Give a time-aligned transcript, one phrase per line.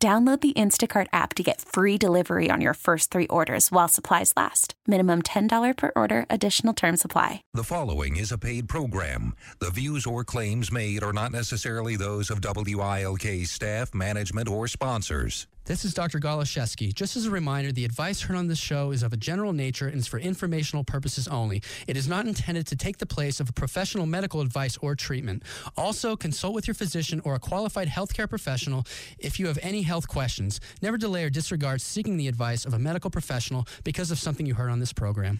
[0.00, 4.32] Download the Instacart app to get free delivery on your first three orders while supplies
[4.36, 4.74] last.
[4.86, 7.42] Minimum $10 per order, additional term supply.
[7.52, 9.34] The following is a paid program.
[9.58, 15.48] The views or claims made are not necessarily those of WILK staff, management, or sponsors.
[15.68, 16.18] This is Dr.
[16.18, 16.94] Goloszewski.
[16.94, 19.86] Just as a reminder, the advice heard on this show is of a general nature
[19.86, 21.62] and is for informational purposes only.
[21.86, 25.42] It is not intended to take the place of a professional medical advice or treatment.
[25.76, 28.86] Also, consult with your physician or a qualified healthcare professional
[29.18, 30.58] if you have any health questions.
[30.80, 34.54] Never delay or disregard seeking the advice of a medical professional because of something you
[34.54, 35.38] heard on this program.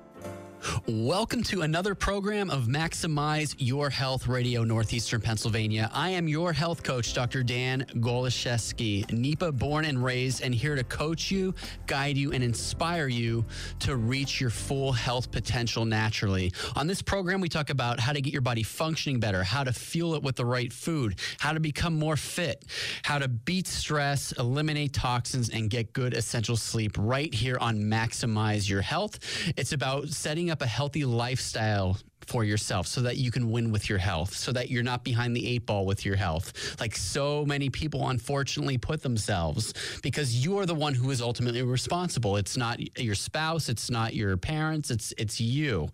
[0.87, 5.91] Welcome to another program of Maximize Your Health Radio, Northeastern Pennsylvania.
[5.93, 7.43] I am your health coach, Dr.
[7.43, 11.53] Dan Goloszewski, NEPA born and raised, and here to coach you,
[11.87, 13.45] guide you, and inspire you
[13.81, 16.53] to reach your full health potential naturally.
[16.77, 19.73] On this program, we talk about how to get your body functioning better, how to
[19.73, 22.65] fuel it with the right food, how to become more fit,
[23.03, 28.69] how to beat stress, eliminate toxins, and get good essential sleep right here on Maximize
[28.69, 29.19] Your Health.
[29.57, 33.89] It's about setting up a healthy lifestyle for yourself so that you can win with
[33.89, 36.77] your health, so that you're not behind the eight ball with your health.
[36.81, 41.63] Like so many people unfortunately put themselves because you are the one who is ultimately
[41.63, 42.37] responsible.
[42.37, 45.91] It's not your spouse, it's not your parents, it's it's you.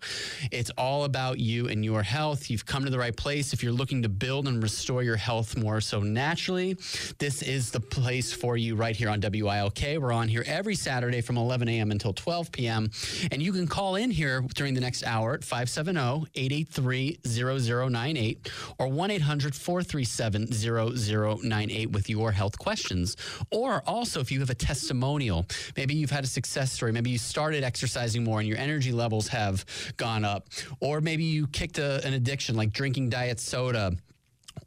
[0.51, 2.49] It's all about you and your health.
[2.49, 5.57] You've come to the right place if you're looking to build and restore your health
[5.57, 6.73] more so naturally.
[7.17, 9.99] This is the place for you right here on WILK.
[9.99, 11.91] We're on here every Saturday from 11 a.m.
[11.91, 12.91] until 12 p.m.
[13.31, 18.87] And you can call in here during the next hour at 570 883 0098 or
[18.87, 23.15] 1 800 437 0098 with your health questions.
[23.51, 27.17] Or also, if you have a testimonial, maybe you've had a success story, maybe you
[27.17, 29.65] started exercising more and your energy levels have
[29.97, 30.47] gone up,
[30.79, 33.93] or maybe you kicked a, an addiction like drinking diet soda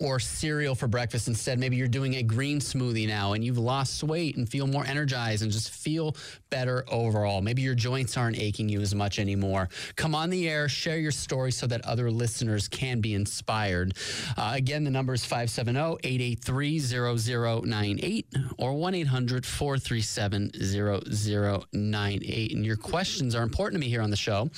[0.01, 1.59] or cereal for breakfast instead.
[1.59, 5.43] Maybe you're doing a green smoothie now and you've lost weight and feel more energized
[5.43, 6.17] and just feel
[6.53, 7.41] better overall.
[7.41, 9.71] Maybe your joints aren't aching you as much anymore.
[9.97, 13.95] Come on the air, share your story so that other listeners can be inspired.
[14.37, 18.27] Uh, again, the number is 570 883 0098
[18.59, 22.53] or 1 800 437 0098.
[22.53, 24.51] And your questions are important to me here on the show.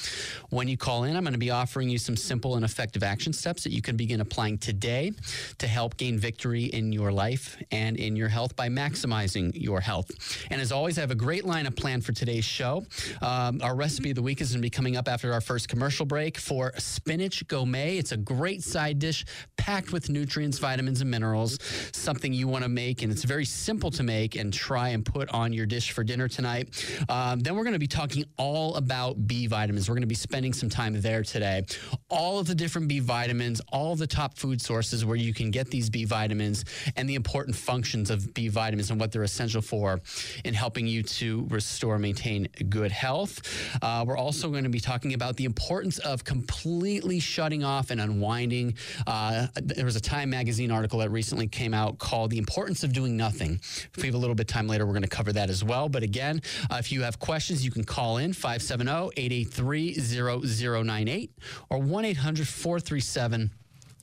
[0.51, 3.33] When you call in, I'm going to be offering you some simple and effective action
[3.33, 5.13] steps that you can begin applying today
[5.59, 10.11] to help gain victory in your life and in your health by maximizing your health.
[10.51, 12.83] And as always, I have a great lineup for today's show.
[13.21, 15.69] Um, our recipe of the week is going to be coming up after our first
[15.69, 17.99] commercial break for spinach gomae.
[17.99, 19.27] It's a great side dish
[19.59, 21.59] packed with nutrients, vitamins, and minerals.
[21.93, 25.29] Something you want to make, and it's very simple to make and try and put
[25.29, 26.71] on your dish for dinner tonight.
[27.11, 29.87] Um, then we're going to be talking all about B vitamins.
[29.87, 31.67] We're going to be spending some time there today.
[32.09, 35.71] All of the different B vitamins, all the top food sources where you can get
[35.71, 36.65] these B vitamins
[36.97, 40.01] and the important functions of B vitamins and what they're essential for
[40.47, 43.43] in helping you to restore, maintain good health.
[43.83, 48.01] Uh, we're also going to be talking about the importance of completely shutting off and
[48.01, 48.75] unwinding.
[49.07, 52.93] Uh, there was a Time magazine article that recently came out called The Importance of
[52.93, 53.61] Doing Nothing.
[53.63, 55.65] If we have a little bit of time later, we're going to cover that as
[55.65, 55.89] well.
[55.89, 61.31] But again, uh, if you have questions, you can call in 570 883 0098
[61.71, 63.51] or 1 800 437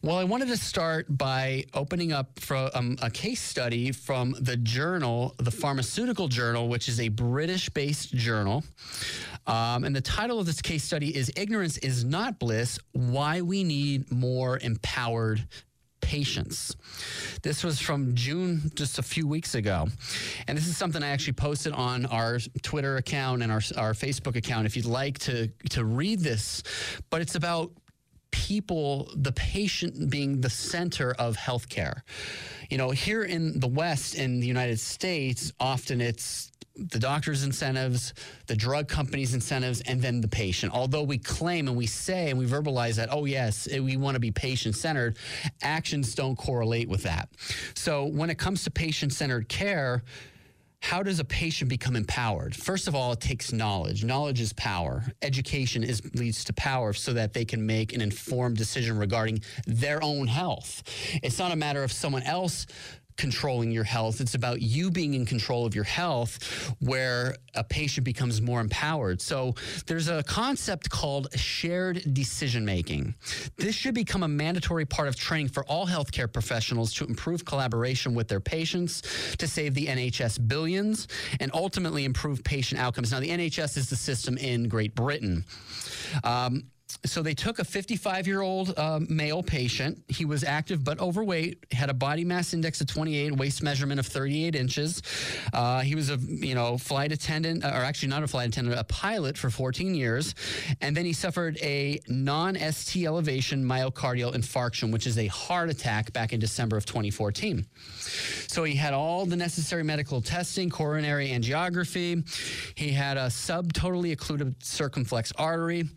[0.03, 5.35] Well, I wanted to start by opening up um, a case study from the journal,
[5.37, 8.65] the Pharmaceutical Journal, which is a British based journal.
[9.47, 13.63] Um, and the title of this case study is Ignorance is Not Bliss Why We
[13.63, 15.47] Need More Empowered
[16.11, 16.75] patients.
[17.43, 19.87] This was from June, just a few weeks ago.
[20.49, 24.35] And this is something I actually posted on our Twitter account and our, our Facebook
[24.35, 26.65] account if you'd like to, to read this.
[27.11, 27.71] But it's about
[28.33, 32.01] people, the patient being the center of healthcare.
[32.71, 38.15] You know, here in the West, in the United States, often it's the doctor's incentives,
[38.47, 40.73] the drug company's incentives, and then the patient.
[40.73, 44.21] Although we claim and we say and we verbalize that, oh, yes, we want to
[44.21, 45.17] be patient centered,
[45.63, 47.29] actions don't correlate with that.
[47.75, 50.03] So when it comes to patient centered care,
[50.83, 52.57] how does a patient become empowered?
[52.57, 54.03] First of all, it takes knowledge.
[54.03, 55.05] Knowledge is power.
[55.21, 60.03] Education is leads to power so that they can make an informed decision regarding their
[60.03, 60.83] own health.
[61.23, 62.67] It's not a matter of someone else
[63.21, 64.23] controlling your health.
[64.23, 69.21] It's about you being in control of your health where a patient becomes more empowered.
[69.21, 69.55] So
[69.87, 73.15] there's a concept called shared decision making.
[73.59, 78.15] This should become a mandatory part of training for all healthcare professionals to improve collaboration
[78.15, 79.03] with their patients,
[79.37, 81.07] to save the NHS billions,
[81.41, 83.13] and ultimately improve patient outcomes.
[83.13, 85.45] Now, the NHS is the system in Great Britain.
[86.25, 86.65] Um,
[87.05, 90.03] so they took a 55 year old uh, male patient.
[90.09, 94.07] He was active but overweight, had a body mass index of 28, waist measurement of
[94.07, 95.03] 38 inches.
[95.53, 98.85] Uh, he was a you know flight attendant, or actually not a flight attendant, a
[98.85, 100.35] pilot for 14 years,
[100.81, 106.33] and then he suffered a non-ST elevation myocardial infarction, which is a heart attack back
[106.33, 107.67] in December of 2014.
[108.49, 112.27] So he had all the necessary medical testing, coronary angiography.
[112.75, 115.89] He had a subtotally occluded circumflex artery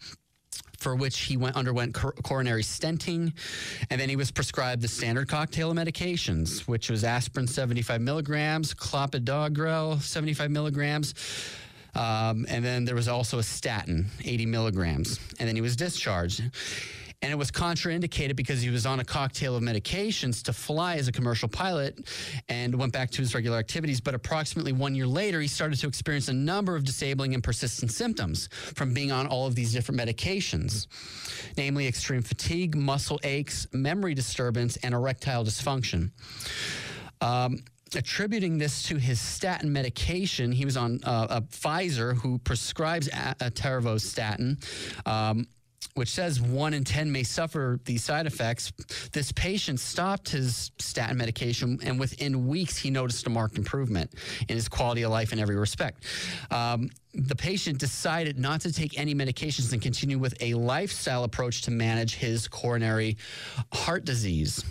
[0.83, 3.33] for which he went underwent cor- coronary stenting,
[3.89, 8.73] and then he was prescribed the standard cocktail of medications, which was aspirin 75 milligrams,
[8.73, 11.15] clopidogrel 75 milligrams.
[11.95, 15.19] Um, and then there was also a statin, 80 milligrams.
[15.39, 16.43] And then he was discharged
[17.23, 21.07] and it was contraindicated because he was on a cocktail of medications to fly as
[21.07, 22.05] a commercial pilot
[22.49, 24.01] and went back to his regular activities.
[24.01, 27.91] But approximately one year later, he started to experience a number of disabling and persistent
[27.93, 30.87] symptoms from being on all of these different medications,
[31.55, 36.11] namely extreme fatigue, muscle aches, memory disturbance, and erectile dysfunction.
[37.21, 37.63] Um,
[37.95, 40.51] attributing this to his statin medication.
[40.51, 44.57] He was on uh, a Pfizer who prescribes a- atorvastatin.
[45.07, 45.47] Um,
[45.93, 48.71] which says one in 10 may suffer these side effects.
[49.11, 54.13] This patient stopped his statin medication, and within weeks, he noticed a marked improvement
[54.47, 56.05] in his quality of life in every respect.
[56.51, 61.61] Um, the patient decided not to take any medications and continue with a lifestyle approach
[61.61, 63.17] to manage his coronary
[63.71, 64.65] heart disease.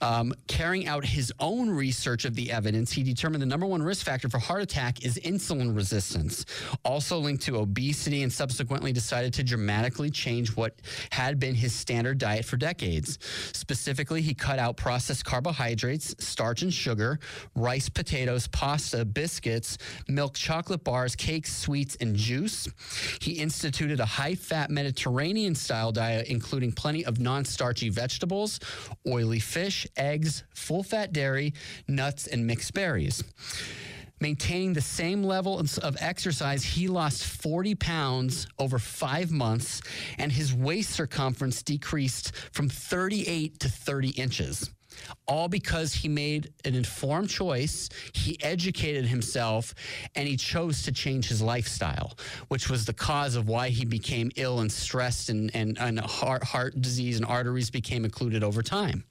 [0.00, 4.06] Um, carrying out his own research of the evidence, he determined the number one risk
[4.06, 6.46] factor for heart attack is insulin resistance,
[6.84, 10.76] also linked to obesity, and subsequently decided to dramatically change what
[11.10, 13.18] had been his standard diet for decades.
[13.52, 17.18] Specifically, he cut out processed carbohydrates, starch and sugar,
[17.56, 19.76] rice, potatoes, pasta, biscuits,
[20.08, 22.68] milk, chocolate bars, cakes, sweets sweets, and juice.
[23.22, 28.60] He instituted a high fat Mediterranean style diet, including plenty of non starchy vegetables,
[29.06, 31.54] oily fish, eggs, full fat dairy,
[31.88, 33.24] nuts, and mixed berries
[34.22, 39.80] maintaining the same level of exercise, he lost 40 pounds over five months,
[40.18, 44.70] and his waist circumference decreased from 38 to 30 inches
[45.26, 47.88] all because he made an informed choice.
[48.12, 49.74] He educated himself
[50.14, 52.16] and he chose to change his lifestyle,
[52.48, 56.44] which was the cause of why he became ill and stressed and, and, and heart,
[56.44, 59.04] heart disease and arteries became occluded over time.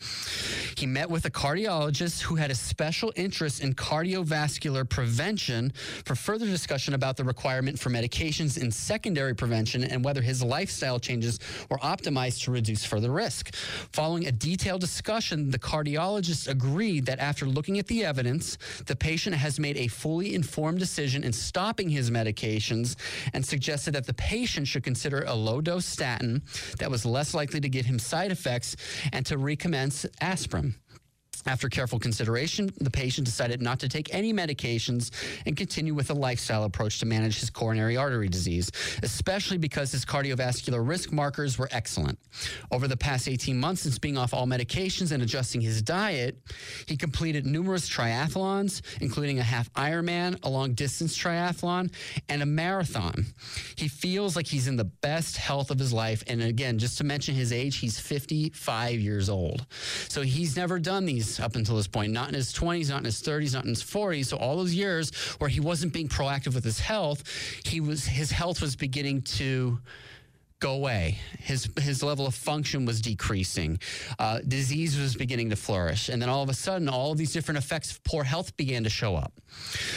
[0.77, 5.71] He met with a cardiologist who had a special interest in cardiovascular prevention
[6.05, 10.99] for further discussion about the requirement for medications in secondary prevention and whether his lifestyle
[10.99, 13.53] changes were optimized to reduce further risk.
[13.93, 15.78] Following a detailed discussion, the cardiologist
[16.47, 21.23] agreed that after looking at the evidence, the patient has made a fully informed decision
[21.23, 22.95] in stopping his medications
[23.33, 26.41] and suggested that the patient should consider a low dose statin
[26.79, 28.75] that was less likely to give him side effects
[29.13, 30.75] and to recommence aspirin.
[31.45, 35.11] After careful consideration, the patient decided not to take any medications
[35.45, 38.71] and continue with a lifestyle approach to manage his coronary artery disease,
[39.03, 42.19] especially because his cardiovascular risk markers were excellent.
[42.71, 46.37] Over the past 18 months since being off all medications and adjusting his diet,
[46.85, 51.91] he completed numerous triathlons, including a half Ironman, a long distance triathlon,
[52.27, 53.25] and a marathon.
[53.75, 56.23] He feels like he's in the best health of his life.
[56.27, 59.65] And again, just to mention his age, he's 55 years old.
[60.09, 63.05] So he's never done these up until this point, not in his 20s, not in
[63.05, 64.27] his 30s, not in his 40s.
[64.27, 67.23] So all those years where he wasn't being proactive with his health,
[67.65, 69.79] he was his health was beginning to
[70.59, 71.17] go away.
[71.39, 73.79] His his level of function was decreasing.
[74.17, 77.57] Uh, disease was beginning to flourish, and then all of a sudden, all these different
[77.57, 79.33] effects of poor health began to show up.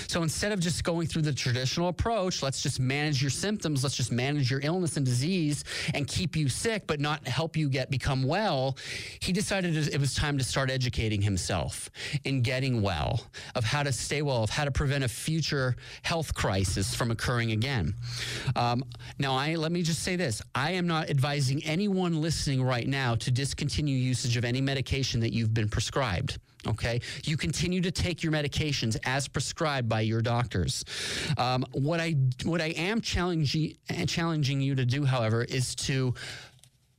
[0.09, 3.97] So instead of just going through the traditional approach, let's just manage your symptoms, let's
[3.97, 5.64] just manage your illness and disease,
[5.95, 8.76] and keep you sick, but not help you get become well.
[9.21, 11.90] He decided it was time to start educating himself
[12.25, 16.35] in getting well, of how to stay well, of how to prevent a future health
[16.35, 17.95] crisis from occurring again.
[18.57, 18.85] Um,
[19.19, 20.40] now, I let me just say this.
[20.54, 25.32] I am not advising anyone listening right now to discontinue usage of any medication that
[25.32, 26.38] you've been prescribed.
[26.66, 30.85] Okay, you continue to take your medications as prescribed by your doctors.
[31.37, 36.14] Um, what I what I am challenging challenging you to do, however, is to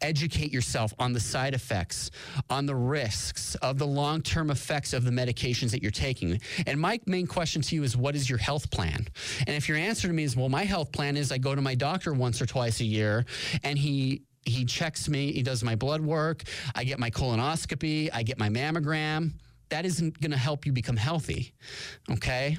[0.03, 2.11] educate yourself on the side effects,
[2.49, 6.39] on the risks of the long term effects of the medications that you're taking.
[6.67, 9.07] And my main question to you is what is your health plan?
[9.47, 11.61] And if your answer to me is, well, my health plan is I go to
[11.61, 13.25] my doctor once or twice a year
[13.63, 16.43] and he he checks me, he does my blood work,
[16.75, 19.31] I get my colonoscopy, I get my mammogram.
[19.69, 21.53] That isn't going to help you become healthy.
[22.11, 22.57] Okay?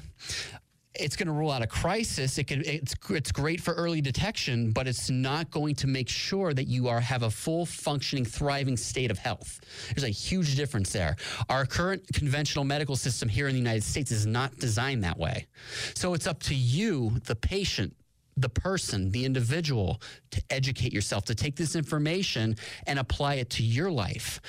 [0.99, 2.37] It's going to rule out a crisis.
[2.37, 6.53] It can, it's, it's great for early detection, but it's not going to make sure
[6.53, 9.61] that you are have a full functioning, thriving state of health.
[9.93, 11.15] There's a huge difference there.
[11.49, 15.47] Our current conventional medical system here in the United States is not designed that way.
[15.95, 17.95] So it's up to you, the patient,
[18.37, 20.01] the person, the individual,
[20.31, 24.41] to educate yourself, to take this information and apply it to your life.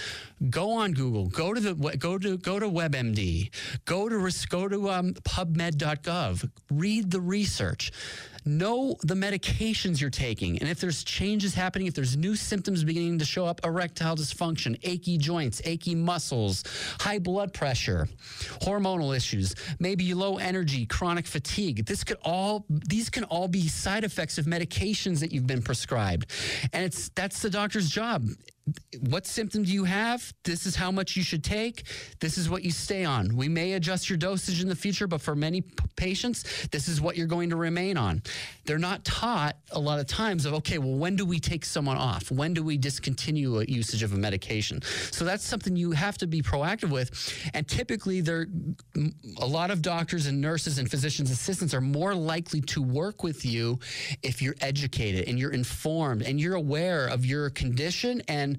[0.50, 3.50] Go on Google, go to the go to go to WebMD,
[3.84, 7.92] go to go to um, PubMed.gov, read the research
[8.46, 10.58] know the medications you're taking.
[10.58, 14.78] And if there's changes happening, if there's new symptoms beginning to show up, erectile dysfunction,
[14.82, 16.64] achy joints, achy muscles,
[17.00, 18.08] high blood pressure,
[18.62, 24.04] hormonal issues, maybe low energy, chronic fatigue, this could all, these can all be side
[24.04, 26.30] effects of medications that you've been prescribed.
[26.72, 28.26] And it's, that's the doctor's job
[29.00, 30.32] what symptom do you have?
[30.42, 31.84] This is how much you should take.
[32.18, 33.36] This is what you stay on.
[33.36, 37.00] We may adjust your dosage in the future, but for many p- patients, this is
[37.00, 38.22] what you're going to remain on.
[38.64, 41.96] They're not taught a lot of times of, okay, well, when do we take someone
[41.96, 42.30] off?
[42.32, 44.82] When do we discontinue a usage of a medication?
[45.12, 47.10] So that's something you have to be proactive with.
[47.54, 48.46] And typically, there,
[49.38, 53.44] a lot of doctors and nurses and physicians' assistants are more likely to work with
[53.44, 53.78] you
[54.24, 58.55] if you're educated and you're informed and you're aware of your condition and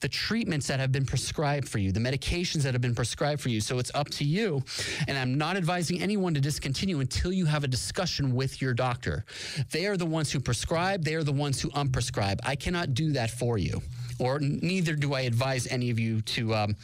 [0.00, 3.48] the treatments that have been prescribed for you, the medications that have been prescribed for
[3.48, 3.60] you.
[3.60, 4.62] So it's up to you.
[5.08, 9.24] And I'm not advising anyone to discontinue until you have a discussion with your doctor.
[9.72, 12.38] They are the ones who prescribe, they are the ones who unprescribe.
[12.44, 13.82] I cannot do that for you,
[14.18, 16.54] or neither do I advise any of you to.
[16.54, 16.76] Um,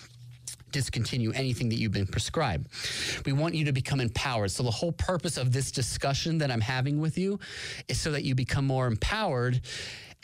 [0.74, 2.66] discontinue anything that you've been prescribed.
[3.24, 4.50] We want you to become empowered.
[4.50, 7.38] So, the whole purpose of this discussion that I'm having with you
[7.86, 9.60] is so that you become more empowered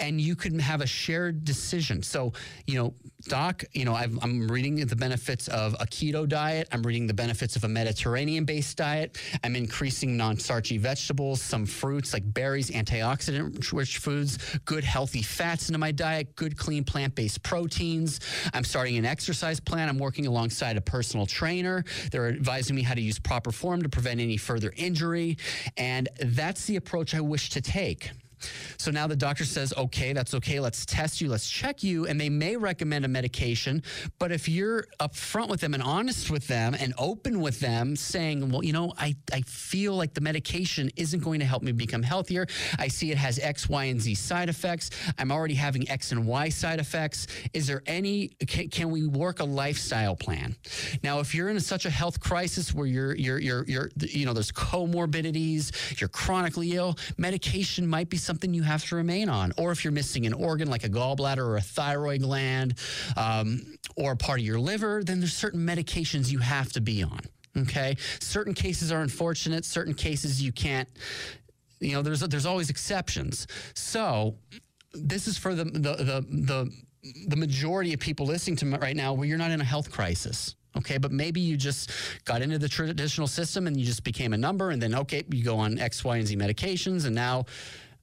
[0.01, 2.03] and you can have a shared decision.
[2.03, 2.33] So,
[2.67, 2.95] you know,
[3.29, 6.69] doc, you know, i am reading the benefits of a keto diet.
[6.73, 9.19] I'm reading the benefits of a Mediterranean based diet.
[9.45, 15.69] I'm increasing non starchy vegetables, some fruits like berries, antioxidant rich foods, good healthy fats
[15.69, 18.21] into my diet, good clean plant based proteins.
[18.55, 19.89] I'm starting an exercise plan.
[19.89, 21.85] I'm working alongside a personal trainer.
[22.11, 25.37] They're advising me how to use proper form to prevent any further injury.
[25.77, 28.11] And that's the approach I wish to take.
[28.79, 30.61] So now the doctor says, okay, that's okay.
[30.61, 31.29] Let's test you.
[31.29, 32.07] Let's check you.
[32.07, 33.83] And they may recommend a medication.
[34.19, 38.51] But if you're upfront with them and honest with them and open with them, saying,
[38.51, 42.03] well, you know, I, I feel like the medication isn't going to help me become
[42.03, 42.47] healthier.
[42.79, 44.91] I see it has X, Y, and Z side effects.
[45.19, 47.27] I'm already having X and Y side effects.
[47.53, 50.57] Is there any, can, can we work a lifestyle plan?
[51.03, 54.33] Now, if you're in such a health crisis where you're, you're, you're, you're, you know,
[54.33, 59.53] there's comorbidities, you're chronically ill, medication might be something you have to remain on.
[59.57, 62.75] Or if you're missing an organ like a gallbladder or a thyroid gland
[63.17, 67.03] um, or a part of your liver, then there's certain medications you have to be
[67.03, 67.21] on.
[67.57, 67.97] Okay.
[68.21, 70.89] Certain cases are unfortunate, certain cases you can't.
[71.81, 73.47] You know, there's there's always exceptions.
[73.75, 74.37] So
[74.93, 76.71] this is for the the the the,
[77.29, 79.91] the majority of people listening to me right now where you're not in a health
[79.91, 81.91] crisis Okay, but maybe you just
[82.25, 85.43] got into the traditional system and you just became a number, and then okay, you
[85.43, 87.45] go on X, Y, and Z medications, and now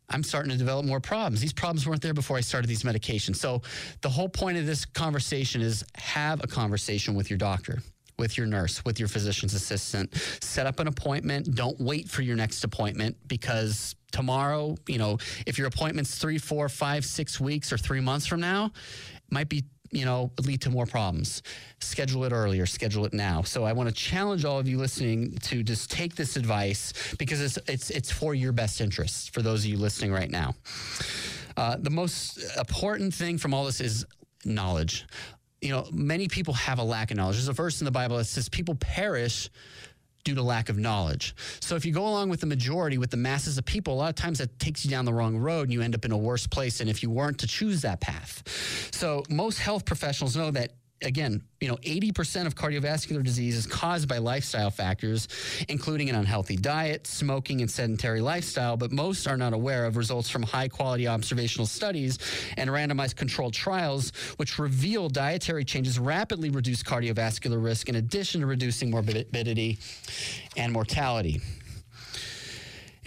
[0.09, 1.41] I'm starting to develop more problems.
[1.41, 3.35] These problems weren't there before I started these medications.
[3.37, 3.61] So
[4.01, 7.81] the whole point of this conversation is have a conversation with your doctor
[8.17, 10.13] with your nurse, with your physician's assistant.
[10.41, 11.53] Set up an appointment.
[11.55, 16.69] Don't wait for your next appointment because tomorrow, you know, if your appointment's three, four,
[16.69, 20.69] five, six weeks or three months from now, it might be you know, lead to
[20.69, 21.43] more problems.
[21.79, 23.41] Schedule it earlier, schedule it now.
[23.41, 27.41] So I want to challenge all of you listening to just take this advice because
[27.41, 29.33] it's it's it's for your best interest.
[29.33, 30.55] For those of you listening right now,
[31.55, 34.05] uh, the most important thing from all this is
[34.45, 35.05] knowledge.
[35.61, 37.37] You know, many people have a lack of knowledge.
[37.37, 39.49] There's a verse in the Bible that says people perish
[40.27, 41.33] due to lack of knowledge.
[41.61, 44.09] So if you go along with the majority, with the masses of people, a lot
[44.09, 46.17] of times that takes you down the wrong road and you end up in a
[46.17, 48.43] worse place than if you weren't to choose that path.
[48.91, 54.07] So most health professionals know that again, you know, 80% of cardiovascular disease is caused
[54.07, 55.27] by lifestyle factors,
[55.69, 58.77] including an unhealthy diet, smoking, and sedentary lifestyle.
[58.77, 62.19] But most are not aware of results from high quality observational studies
[62.57, 68.47] and randomized controlled trials, which reveal dietary changes rapidly reduce cardiovascular risk in addition to
[68.47, 69.79] reducing morbidity
[70.55, 71.41] and mortality.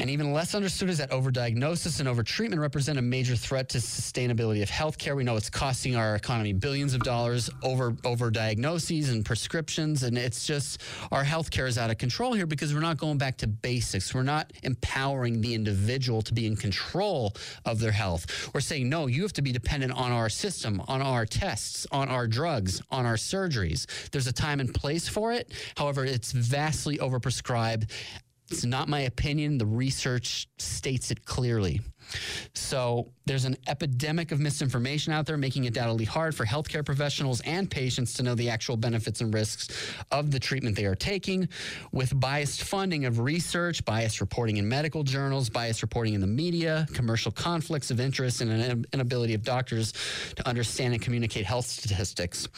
[0.01, 4.63] And even less understood is that overdiagnosis and overtreatment represent a major threat to sustainability
[4.63, 5.15] of healthcare.
[5.15, 10.47] We know it's costing our economy billions of dollars over overdiagnoses and prescriptions, and it's
[10.47, 10.81] just
[11.13, 14.15] our healthcare is out of control here because we're not going back to basics.
[14.15, 17.35] We're not empowering the individual to be in control
[17.67, 18.55] of their health.
[18.55, 22.09] We're saying no, you have to be dependent on our system, on our tests, on
[22.09, 23.85] our drugs, on our surgeries.
[24.13, 25.53] There's a time and place for it.
[25.77, 27.91] However, it's vastly overprescribed
[28.51, 29.59] it's not my opinion.
[29.59, 31.81] The research states it clearly.
[32.55, 37.41] So there's an epidemic of misinformation out there, making it undoubtedly hard for healthcare professionals
[37.43, 39.69] and patients to know the actual benefits and risks
[40.11, 41.49] of the treatment they are taking.
[41.93, 46.87] With biased funding of research, biased reporting in medical journals, biased reporting in the media,
[46.93, 49.93] commercial conflicts of interest, and an inability of doctors
[50.37, 52.49] to understand and communicate health statistics.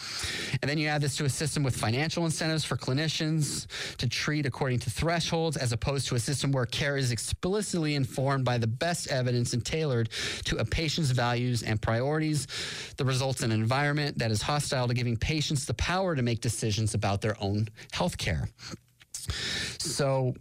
[0.63, 3.67] And then you add this to a system with financial incentives for clinicians
[3.97, 8.45] to treat according to thresholds, as opposed to a system where care is explicitly informed
[8.45, 10.09] by the best evidence and tailored
[10.45, 12.47] to a patient's values and priorities.
[12.97, 16.41] The results in an environment that is hostile to giving patients the power to make
[16.41, 18.49] decisions about their own health care.
[19.79, 20.35] So,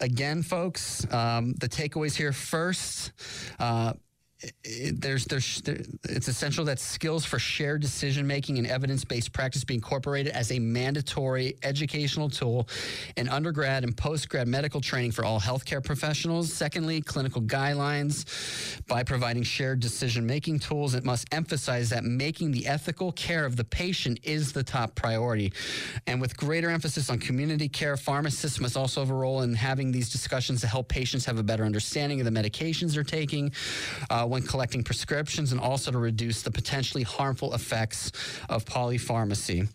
[0.00, 3.12] again, folks, um, the takeaways here first.
[3.58, 3.94] Uh,
[4.92, 9.64] there's there's there, it's essential that skills for shared decision making and evidence based practice
[9.64, 12.68] be incorporated as a mandatory educational tool
[13.16, 16.52] in undergrad and post grad medical training for all healthcare professionals.
[16.52, 18.26] Secondly, clinical guidelines
[18.86, 20.94] by providing shared decision making tools.
[20.94, 25.52] It must emphasize that making the ethical care of the patient is the top priority,
[26.06, 29.92] and with greater emphasis on community care, pharmacists must also have a role in having
[29.92, 33.50] these discussions to help patients have a better understanding of the medications they're taking.
[34.10, 38.12] Uh, when collecting prescriptions and also to reduce the potentially harmful effects
[38.48, 39.68] of polypharmacy.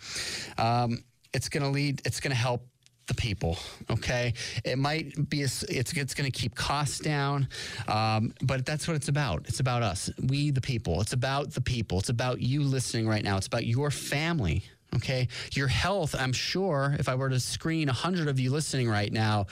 [0.59, 2.65] Um, it's going to lead, it's going to help
[3.07, 3.57] the people.
[3.89, 4.33] Okay,
[4.63, 7.47] it might be a, it's it's going to keep costs down,
[7.87, 9.45] um, but that's what it's about.
[9.47, 11.01] It's about us, we the people.
[11.01, 11.99] It's about the people.
[11.99, 13.37] It's about you listening right now.
[13.37, 14.63] It's about your family.
[14.95, 15.29] Okay.
[15.53, 19.47] Your health, I'm sure, if I were to screen 100 of you listening right now,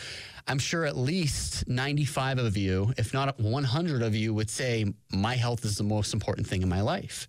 [0.47, 5.35] I'm sure at least 95 of you, if not 100 of you, would say, My
[5.35, 7.27] health is the most important thing in my life.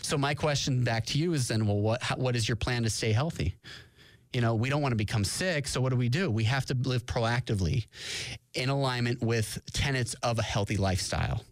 [0.00, 2.82] So, my question back to you is then, well, what, how, what is your plan
[2.82, 3.54] to stay healthy?
[4.32, 5.68] You know, we don't want to become sick.
[5.68, 6.30] So, what do we do?
[6.30, 7.86] We have to live proactively
[8.54, 11.44] in alignment with tenets of a healthy lifestyle.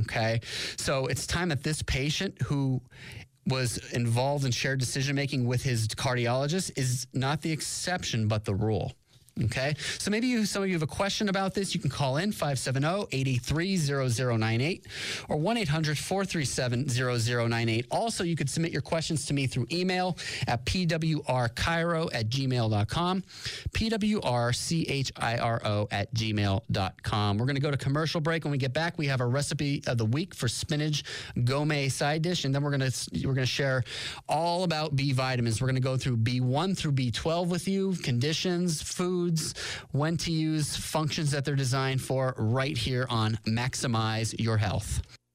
[0.00, 0.42] Okay.
[0.76, 2.82] So, it's time that this patient who
[3.46, 8.54] was involved in shared decision making with his cardiologist is not the exception, but the
[8.54, 8.92] rule.
[9.44, 9.74] Okay.
[9.98, 11.74] So maybe you, some of you have a question about this.
[11.74, 14.82] You can call in 570-830098
[15.28, 17.84] or 1-800-437-0098.
[17.90, 20.16] Also, you could submit your questions to me through email
[20.48, 23.22] at pwrchiro at gmail.com,
[23.72, 24.48] pwrchiro
[25.92, 27.38] at gmail.com.
[27.38, 28.44] We're going to go to commercial break.
[28.44, 31.04] When we get back, we have a recipe of the week for spinach
[31.40, 32.46] gomae side dish.
[32.46, 33.84] And then we're going to, we're going to share
[34.30, 35.60] all about B vitamins.
[35.60, 39.25] We're going to go through B1 through B12 with you, conditions, food,
[39.92, 45.02] when to use, functions that they're designed for right here on Maximize Your Health.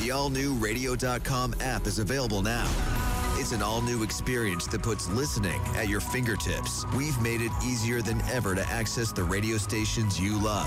[0.00, 2.70] The all new radio.com app is available now.
[3.38, 6.86] It's an all new experience that puts listening at your fingertips.
[6.96, 10.66] We've made it easier than ever to access the radio stations you love.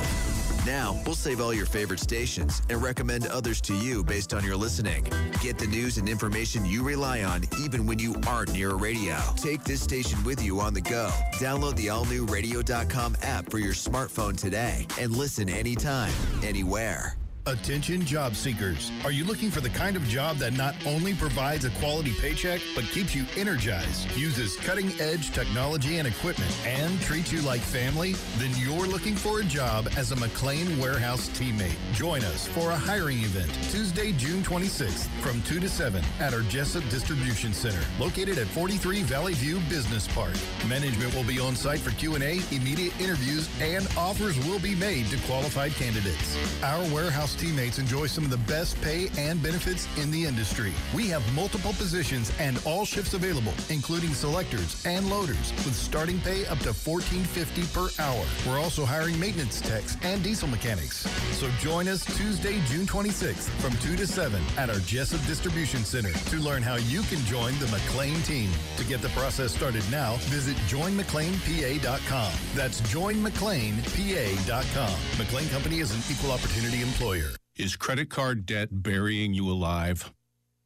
[0.65, 4.55] Now, we'll save all your favorite stations and recommend others to you based on your
[4.55, 5.03] listening.
[5.41, 9.17] Get the news and information you rely on even when you aren't near a radio.
[9.35, 11.09] Take this station with you on the go.
[11.33, 17.15] Download the all new radio.com app for your smartphone today and listen anytime, anywhere.
[17.47, 18.91] Attention job seekers.
[19.03, 22.61] Are you looking for the kind of job that not only provides a quality paycheck,
[22.75, 28.13] but keeps you energized, uses cutting edge technology and equipment, and treats you like family?
[28.37, 31.75] Then you're looking for a job as a McLane Warehouse teammate.
[31.93, 36.41] Join us for a hiring event Tuesday, June 26th from 2 to 7 at our
[36.41, 40.35] Jessup Distribution Center, located at 43 Valley View Business Park.
[40.67, 45.17] Management will be on site for Q&A, immediate interviews, and offers will be made to
[45.25, 46.37] qualified candidates.
[46.63, 50.73] Our warehouse teammates enjoy some of the best pay and benefits in the industry.
[50.93, 56.45] We have multiple positions and all shifts available, including selectors and loaders, with starting pay
[56.47, 58.23] up to $14.50 per hour.
[58.47, 61.07] We're also hiring maintenance techs and diesel mechanics.
[61.37, 66.13] So join us Tuesday, June 26th from 2 to 7 at our Jessup Distribution Center
[66.13, 68.49] to learn how you can join the McLane team.
[68.77, 72.33] To get the process started now, visit joinmclanepa.com.
[72.55, 74.93] That's joinmclanepa.com.
[75.17, 77.28] McLane Company is an equal opportunity employer.
[77.59, 80.13] Is credit card debt burying you alive?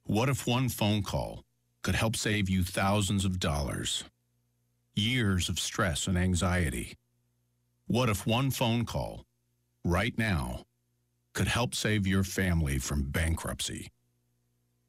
[0.03, 1.43] What if one phone call
[1.81, 4.03] could help save you thousands of dollars?
[4.93, 6.93] Years of stress and anxiety.
[7.87, 9.25] What if one phone call,
[9.83, 10.65] right now,
[11.33, 13.89] could help save your family from bankruptcy?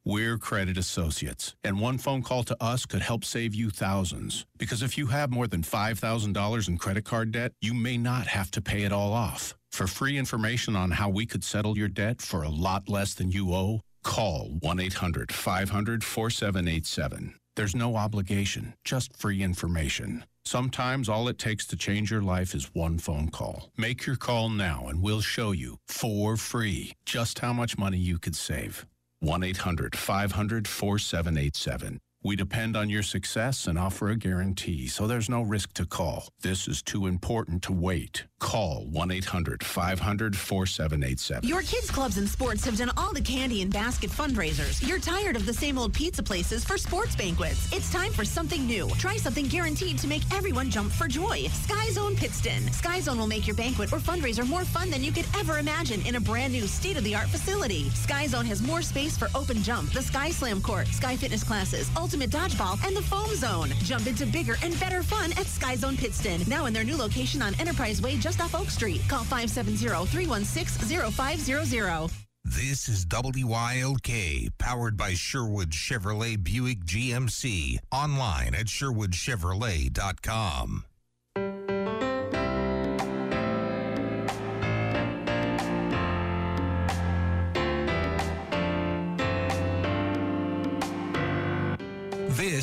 [0.04, 4.44] We're Credit Associates, and one phone call to us could help save you thousands.
[4.58, 8.50] Because if you have more than $5,000 in credit card debt, you may not have
[8.50, 9.54] to pay it all off.
[9.74, 13.32] For free information on how we could settle your debt for a lot less than
[13.32, 17.34] you owe, call 1 800 500 4787.
[17.56, 20.26] There's no obligation, just free information.
[20.44, 23.72] Sometimes all it takes to change your life is one phone call.
[23.76, 28.20] Make your call now and we'll show you for free just how much money you
[28.20, 28.86] could save.
[29.18, 31.98] 1 800 500 4787.
[32.26, 36.28] We depend on your success and offer a guarantee, so there's no risk to call.
[36.40, 38.24] This is too important to wait.
[38.44, 41.48] Call 1 800 500 4787.
[41.48, 44.86] Your kids' clubs and sports have done all the candy and basket fundraisers.
[44.86, 47.72] You're tired of the same old pizza places for sports banquets.
[47.72, 48.90] It's time for something new.
[48.98, 51.46] Try something guaranteed to make everyone jump for joy.
[51.52, 52.70] Sky Zone Pittston.
[52.70, 56.06] Sky Zone will make your banquet or fundraiser more fun than you could ever imagine
[56.06, 57.88] in a brand new state of the art facility.
[57.94, 61.90] Sky Zone has more space for open jump, the Sky Slam court, Sky Fitness classes,
[61.96, 63.70] ultimate dodgeball, and the foam zone.
[63.84, 66.42] Jump into bigger and better fun at Sky Zone Pittston.
[66.46, 69.02] Now in their new location on Enterprise Way just off Oak Street.
[69.08, 72.12] Call 570-316-0500.
[72.46, 74.10] This is WILK,
[74.58, 77.78] powered by Sherwood Chevrolet Buick GMC.
[77.90, 80.84] Online at sherwoodchevrolet.com.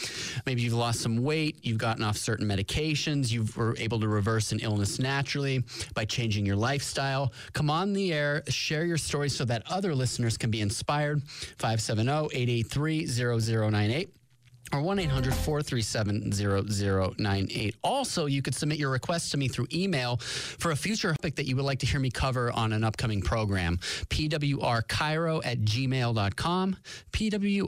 [0.47, 4.53] Maybe you've lost some weight, you've gotten off certain medications, you were able to reverse
[4.53, 5.63] an illness naturally
[5.95, 7.33] by changing your lifestyle.
[7.53, 11.23] Come on the air, share your story so that other listeners can be inspired.
[11.59, 14.24] 570 883 0098
[14.75, 17.77] or 1 800 437 0098.
[17.83, 21.47] Also, you could submit your request to me through email for a future topic that
[21.47, 23.79] you would like to hear me cover on an upcoming program.
[24.09, 26.77] PWRChiro at gmail.com,
[27.13, 27.59] PWRCHIRO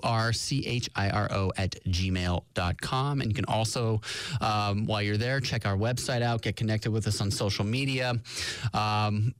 [1.57, 3.21] at gmail.com.
[3.21, 4.01] And you can also,
[4.41, 8.15] um, while you're there, check our website out, get connected with us on social media.
[8.75, 9.35] Um,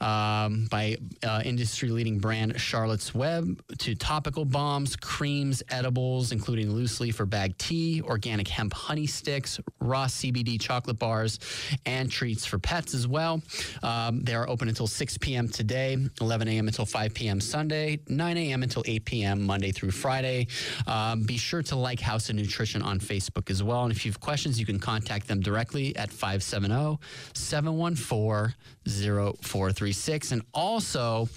[0.00, 7.00] um, by uh, industry leading brand Charlotte's Web to topical bombs, creams, edibles, including loose
[7.00, 11.38] leaf or bag tea, organic hemp honey sticks, raw CBD chocolate bars,
[11.86, 13.42] and treats for pets as well.
[13.82, 15.48] Um, they are open until 6 p.m.
[15.48, 16.68] today, 11 a.m.
[16.68, 17.40] until 5 p.m.
[17.40, 18.62] Sunday, 9 a.m.
[18.62, 19.42] until 8 p.m.
[19.42, 20.48] Monday through Friday.
[20.86, 23.84] Um, be sure to like House of Nutrition on Facebook as well.
[23.84, 26.98] And if you have questions, you can contact them directly at 570
[27.34, 28.54] 714
[28.86, 30.32] 0436.
[30.32, 31.28] And also,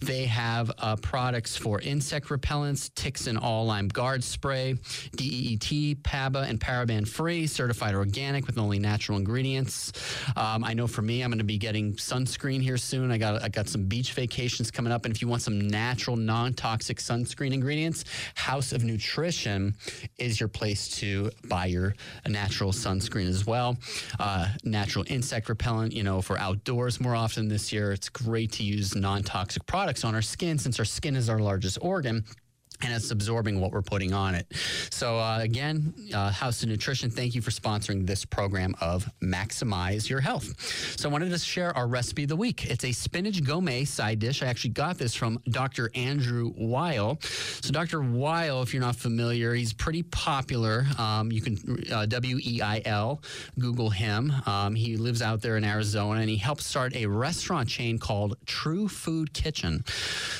[0.00, 4.76] they have uh, products for insect repellents, ticks and all lime guard spray,
[5.16, 9.92] DEET, PABA, and paraben free, certified organic with only natural ingredients.
[10.36, 13.10] Um, I know for me, I'm going to be getting sunscreen here soon.
[13.10, 16.16] I got I got some beach vacations coming up, and if you want some natural,
[16.16, 19.74] non-toxic sunscreen ingredients, House of Nutrition
[20.18, 21.94] is your place to buy your
[22.26, 23.76] natural sunscreen as well.
[24.18, 27.92] Uh, natural insect repellent, you know, for outdoors more often this year.
[27.92, 31.78] It's great to use non-toxic products on our skin since our skin is our largest
[31.80, 32.24] organ
[32.84, 34.46] and it's absorbing what we're putting on it.
[34.90, 40.08] So, uh, again, uh, House of Nutrition, thank you for sponsoring this program of Maximize
[40.08, 40.54] Your Health.
[40.98, 42.66] So, I wanted to share our recipe of the week.
[42.66, 44.42] It's a spinach gomae side dish.
[44.42, 45.90] I actually got this from Dr.
[45.94, 47.18] Andrew Weil.
[47.20, 48.02] So, Dr.
[48.02, 50.84] Weil, if you're not familiar, he's pretty popular.
[50.98, 53.22] Um, you can uh, W E I L,
[53.58, 54.32] Google him.
[54.46, 58.36] Um, he lives out there in Arizona and he helped start a restaurant chain called
[58.46, 59.84] True Food Kitchen.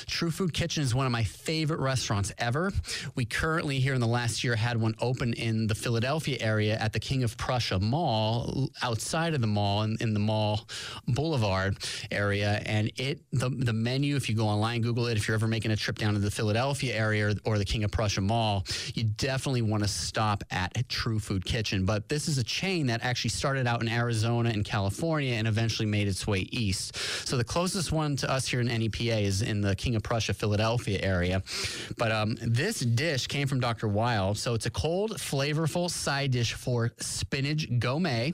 [0.07, 2.71] True Food Kitchen is one of my favorite restaurants ever.
[3.15, 6.93] We currently, here in the last year, had one open in the Philadelphia area at
[6.93, 10.67] the King of Prussia Mall, outside of the mall, in, in the Mall
[11.07, 11.77] Boulevard
[12.11, 12.61] area.
[12.65, 15.71] And it, the, the menu, if you go online, Google it, if you're ever making
[15.71, 19.03] a trip down to the Philadelphia area or, or the King of Prussia Mall, you
[19.03, 21.85] definitely want to stop at True Food Kitchen.
[21.85, 25.87] But this is a chain that actually started out in Arizona and California and eventually
[25.87, 26.95] made its way east.
[27.27, 30.33] So the closest one to us here in NEPA is in the King of Prussia,
[30.33, 31.41] Philadelphia area.
[31.97, 33.87] But um, this dish came from Dr.
[33.87, 34.35] Weil.
[34.35, 38.33] So it's a cold, flavorful side dish for spinach gomae.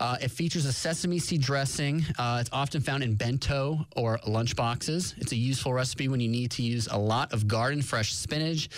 [0.00, 2.04] Uh, it features a sesame seed dressing.
[2.18, 5.14] Uh, it's often found in bento or lunch boxes.
[5.18, 8.68] It's a useful recipe when you need to use a lot of garden fresh spinach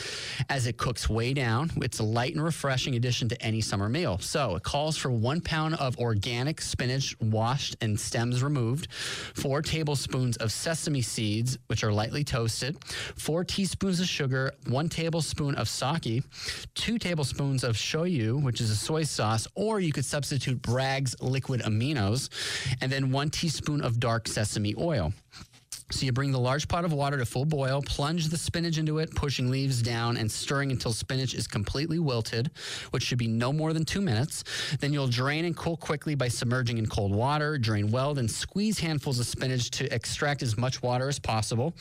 [0.48, 1.70] as it cooks way down.
[1.76, 4.18] It's a light and refreshing addition to any summer meal.
[4.18, 10.36] So it calls for one pound of organic spinach washed and stems removed, four tablespoons
[10.38, 12.76] of sesame seeds, which are lightly toasted,
[13.16, 14.23] four teaspoons of sugar,
[14.68, 16.22] one tablespoon of sake,
[16.74, 21.62] two tablespoons of shoyu, which is a soy sauce, or you could substitute Bragg's liquid
[21.62, 22.28] aminos,
[22.80, 25.12] and then one teaspoon of dark sesame oil.
[25.90, 28.98] So you bring the large pot of water to full boil, plunge the spinach into
[28.98, 32.50] it, pushing leaves down and stirring until spinach is completely wilted,
[32.90, 34.44] which should be no more than two minutes.
[34.80, 37.58] Then you'll drain and cool quickly by submerging in cold water.
[37.58, 41.74] Drain well, then squeeze handfuls of spinach to extract as much water as possible.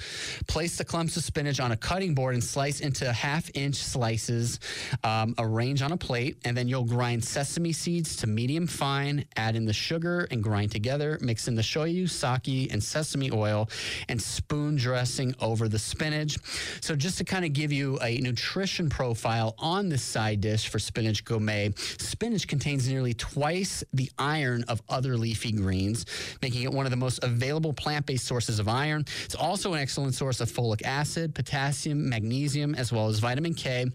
[0.47, 4.59] Place the clumps of spinach on a cutting board and slice into half inch slices.
[5.05, 9.25] Um, arrange on a plate, and then you'll grind sesame seeds to medium fine.
[9.37, 11.17] Add in the sugar and grind together.
[11.21, 13.69] Mix in the shoyu, sake, and sesame oil
[14.09, 16.37] and spoon dressing over the spinach.
[16.81, 20.79] So, just to kind of give you a nutrition profile on this side dish for
[20.79, 26.05] spinach gomae, spinach contains nearly twice the iron of other leafy greens,
[26.41, 29.05] making it one of the most available plant based sources of iron.
[29.25, 33.85] It's also an excellent source of folic acid, potassium, magnesium, as well as vitamin K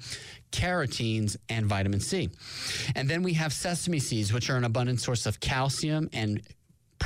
[0.51, 2.31] carotenes, and vitamin C.
[2.95, 6.43] And then we have sesame seeds, which are an abundant source of calcium and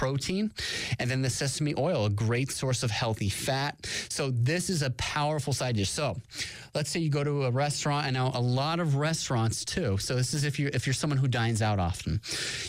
[0.03, 0.53] protein.
[0.99, 3.87] And then the sesame oil, a great source of healthy fat.
[4.09, 5.91] So this is a powerful side dish.
[5.91, 6.17] So
[6.75, 9.99] let's say you go to a restaurant, and now a lot of restaurants too.
[9.99, 12.21] So this is if you're if you're someone who dines out often,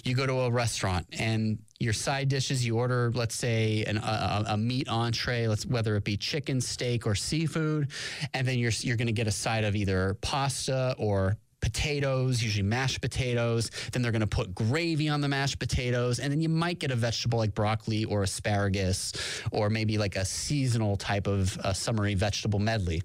[0.04, 4.46] you go to a restaurant and your side dishes you order let's say an, a,
[4.50, 7.89] a, meat entree let's whether it be chicken steak or seafood
[8.34, 12.62] and then you're you're going to get a side of either pasta or potatoes, usually
[12.62, 13.71] mashed potatoes.
[13.91, 16.19] Then they're going to put gravy on the mashed potatoes.
[16.19, 19.13] And then you might get a vegetable like broccoli or asparagus
[19.52, 23.02] or maybe like a seasonal type of uh, summery vegetable medley.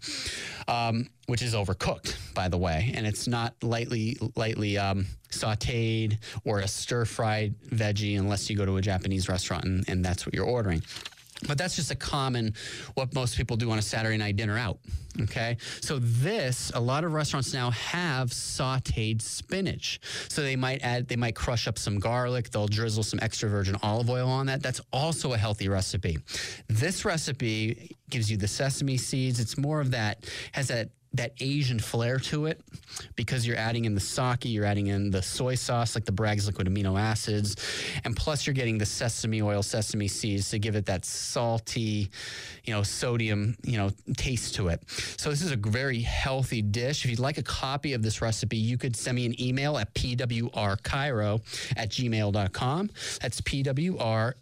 [0.67, 6.61] Um, which is overcooked, by the way, and it's not lightly lightly um, sautéed or
[6.61, 10.35] a stir fried veggie unless you go to a Japanese restaurant and, and that's what
[10.35, 10.83] you're ordering.
[11.47, 12.55] But that's just a common
[12.95, 14.79] what most people do on a Saturday night dinner out.
[15.21, 15.57] Okay.
[15.81, 20.01] So this, a lot of restaurants now have sauteed spinach.
[20.29, 22.51] So they might add, they might crush up some garlic.
[22.51, 24.63] They'll drizzle some extra virgin olive oil on that.
[24.63, 26.19] That's also a healthy recipe.
[26.69, 29.41] This recipe gives you the sesame seeds.
[29.41, 32.61] It's more of that, has that that Asian flair to it
[33.17, 36.47] because you're adding in the sake, you're adding in the soy sauce, like the Bragg's
[36.47, 37.57] liquid amino acids,
[38.05, 42.11] and plus you're getting the sesame oil, sesame seeds to give it that salty,
[42.65, 44.83] you know, sodium, you know, taste to it.
[45.17, 47.05] So this is a very healthy dish.
[47.05, 49.95] If you'd like a copy of this recipe, you could send me an email at
[49.95, 51.41] pwrchiro
[51.77, 52.91] at gmail.com.
[53.21, 54.39] That's P-W-R-C-H-I-R-O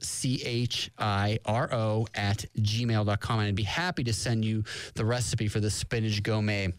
[2.15, 3.39] at gmail.com.
[3.39, 6.73] And I'd be happy to send you the recipe for the spinach gourmet way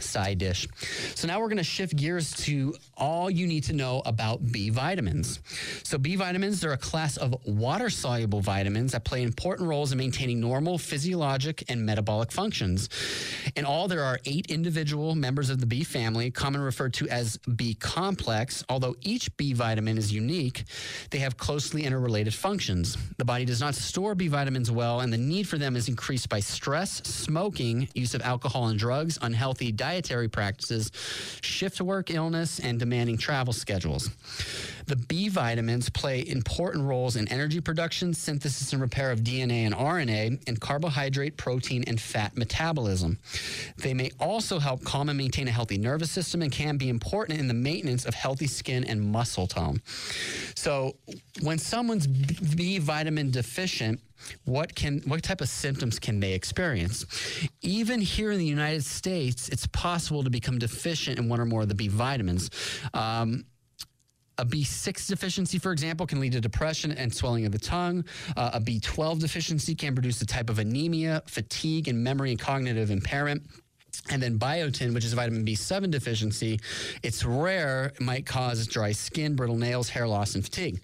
[0.00, 0.66] side dish.
[1.14, 4.70] So now we're going to shift gears to all you need to know about B
[4.70, 5.40] vitamins.
[5.82, 9.98] So B vitamins are a class of water soluble vitamins that play important roles in
[9.98, 12.88] maintaining normal physiologic and metabolic functions.
[13.56, 17.38] In all, there are eight individual members of the B family, commonly referred to as
[17.56, 18.64] B complex.
[18.68, 20.64] Although each B vitamin is unique,
[21.10, 22.96] they have closely interrelated functions.
[23.18, 26.28] The body does not store B vitamins well, and the need for them is increased
[26.28, 30.92] by stress, smoking, use of alcohol and drugs, unhealthy dietary practices,
[31.42, 34.08] shift work illness, and demanding travel schedules.
[34.86, 39.74] The B vitamins play important roles in energy production, synthesis and repair of DNA and
[39.74, 43.18] RNA, and carbohydrate, protein, and fat metabolism.
[43.78, 47.40] They may also help calm and maintain a healthy nervous system and can be important
[47.40, 49.80] in the maintenance of healthy skin and muscle tone.
[50.54, 50.96] So,
[51.42, 54.00] when someone's B vitamin deficient,
[54.44, 57.06] what can what type of symptoms can they experience
[57.62, 61.62] even here in the united states it's possible to become deficient in one or more
[61.62, 62.50] of the b vitamins
[62.94, 63.44] um,
[64.38, 68.04] a B6 deficiency, for example, can lead to depression and swelling of the tongue.
[68.36, 72.90] Uh, a B12 deficiency can produce a type of anemia, fatigue, and memory and cognitive
[72.90, 73.42] impairment.
[74.08, 76.58] And then biotin, which is vitamin B7 deficiency,
[77.02, 80.80] it's rare, it might cause dry skin, brittle nails, hair loss, and fatigue.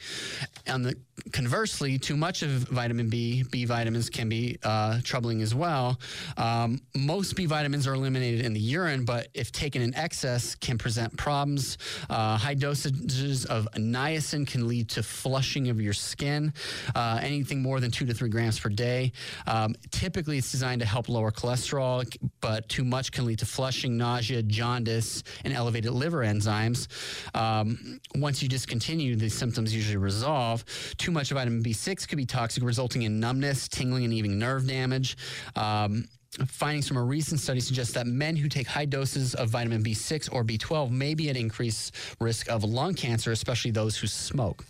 [0.68, 0.96] On the
[1.32, 5.98] conversely, too much of vitamin B, B vitamins can be uh, troubling as well.
[6.36, 10.78] Um, most B vitamins are eliminated in the urine, but if taken in excess, can
[10.78, 11.78] present problems.
[12.10, 16.52] Uh, high dosages of niacin can lead to flushing of your skin.
[16.94, 19.12] Uh, anything more than two to three grams per day.
[19.46, 22.04] Um, typically, it's designed to help lower cholesterol,
[22.40, 26.88] but too much can lead to flushing, nausea, jaundice, and elevated liver enzymes.
[27.34, 30.64] Um, once you discontinue, the symptoms usually resolve.
[30.96, 34.66] Too much of vitamin B6 could be toxic, resulting in numbness, tingling, and even nerve
[34.66, 35.16] damage.
[35.54, 36.06] Um,
[36.46, 40.32] findings from a recent study suggest that men who take high doses of vitamin B6
[40.32, 44.64] or B12 may be at increased risk of lung cancer, especially those who smoke.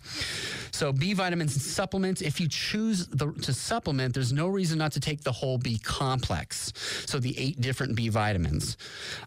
[0.71, 4.91] So, B vitamins and supplements, if you choose the, to supplement, there's no reason not
[4.93, 6.73] to take the whole B complex.
[7.05, 8.77] So, the eight different B vitamins.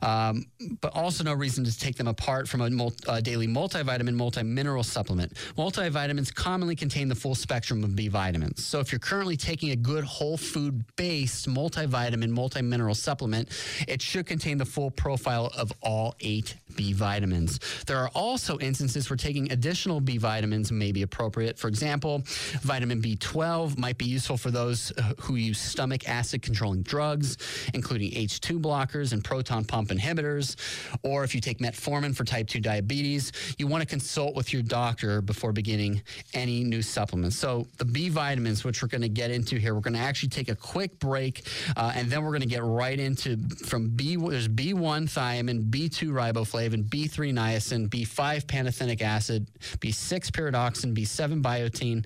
[0.00, 0.46] Um,
[0.80, 4.82] but also no reason to take them apart from a mul- uh, daily multivitamin, multi-mineral
[4.82, 5.34] supplement.
[5.56, 8.64] Multivitamins commonly contain the full spectrum of B vitamins.
[8.64, 13.48] So, if you're currently taking a good whole food based multivitamin, multi-mineral supplement,
[13.86, 17.58] it should contain the full profile of all eight B vitamins.
[17.86, 21.58] There are also instances where taking additional B vitamins may be appropriate.
[21.58, 22.22] For example,
[22.62, 27.36] vitamin B12 might be useful for those uh, who use stomach acid controlling drugs,
[27.74, 30.56] including H2 blockers and proton pump inhibitors.
[31.02, 34.62] Or if you take metformin for type 2 diabetes, you want to consult with your
[34.62, 36.02] doctor before beginning
[36.34, 37.36] any new supplements.
[37.36, 40.28] So, the B vitamins, which we're going to get into here, we're going to actually
[40.28, 41.42] take a quick break
[41.76, 46.10] uh, and then we're going to get right into from B, there's B1 thiamine, B2
[46.10, 52.04] riboflavin, B3 niacin, B5 pantothenic acid, B6 pyridoxine, B7 biotin,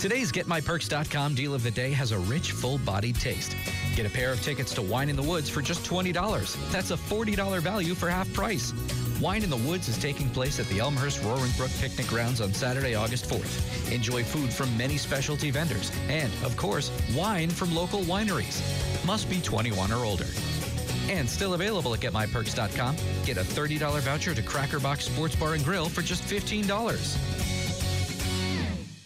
[0.00, 3.56] Today's GetMyPerks.com deal of the day has a rich, full bodied taste.
[3.94, 6.70] Get a pair of tickets to Wine in the Woods for just $20.
[6.70, 8.74] That's a $40 value for half price.
[9.22, 12.52] Wine in the Woods is taking place at the Elmhurst Roaring Brook Picnic Grounds on
[12.52, 13.90] Saturday, August 4th.
[13.90, 18.60] Enjoy food from many specialty vendors and, of course, wine from local wineries.
[19.06, 20.26] Must be 21 or older.
[21.08, 22.96] And still available at GetMyPerks.com.
[23.24, 27.35] Get a $30 voucher to Cracker Box Sports Bar and Grill for just $15.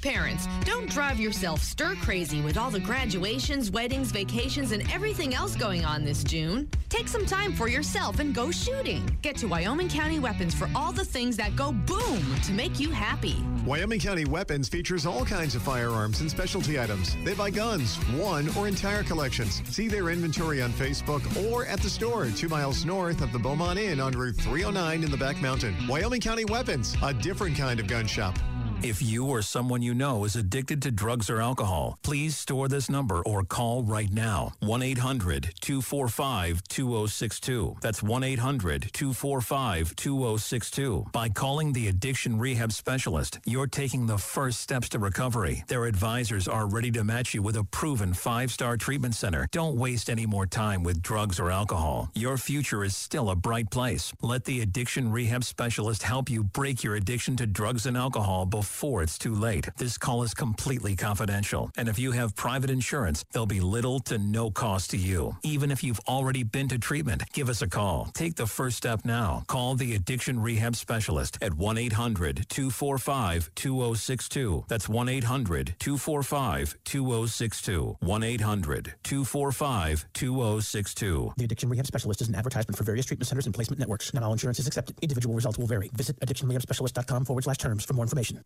[0.03, 5.55] Parents, don't drive yourself stir crazy with all the graduations, weddings, vacations, and everything else
[5.55, 6.71] going on this June.
[6.89, 9.19] Take some time for yourself and go shooting.
[9.21, 12.91] Get to Wyoming County Weapons for all the things that go boom to make you
[12.91, 13.45] happy.
[13.67, 17.15] Wyoming County Weapons features all kinds of firearms and specialty items.
[17.23, 19.63] They buy guns, one or entire collections.
[19.69, 23.79] See their inventory on Facebook or at the store two miles north of the Beaumont
[23.79, 25.77] Inn on Route 309 in the Back Mountain.
[25.87, 28.39] Wyoming County Weapons, a different kind of gun shop.
[28.83, 32.89] If you or someone you know is addicted to drugs or alcohol, please store this
[32.89, 37.77] number or call right now 1 800 245 2062.
[37.83, 41.05] That's 1 800 245 2062.
[41.13, 45.63] By calling the Addiction Rehab Specialist, you're taking the first steps to recovery.
[45.69, 49.47] Their advisors are ready to match you with a proven five star treatment center.
[49.53, 52.11] Don't waste any more time with drugs or alcohol.
[52.15, 54.11] Your future is still a bright place.
[54.23, 58.70] Let the Addiction Rehab Specialist help you break your addiction to drugs and alcohol before
[58.71, 59.69] before it's too late.
[59.79, 64.17] This call is completely confidential, and if you have private insurance, there'll be little to
[64.17, 65.37] no cost to you.
[65.43, 68.09] Even if you've already been to treatment, give us a call.
[68.15, 69.43] Take the first step now.
[69.49, 74.65] Call the Addiction Rehab Specialist at 1 800 245 2062.
[74.69, 77.97] That's 1 800 245 2062.
[77.99, 81.33] 1 800 245 2062.
[81.37, 84.15] The Addiction Rehab Specialist is an advertisement for various treatment centers and placement networks.
[84.15, 84.97] Not all insurance is accepted.
[85.03, 85.91] Individual results will vary.
[85.95, 88.41] Visit addictionrehabspecialist.com forward slash terms for more information.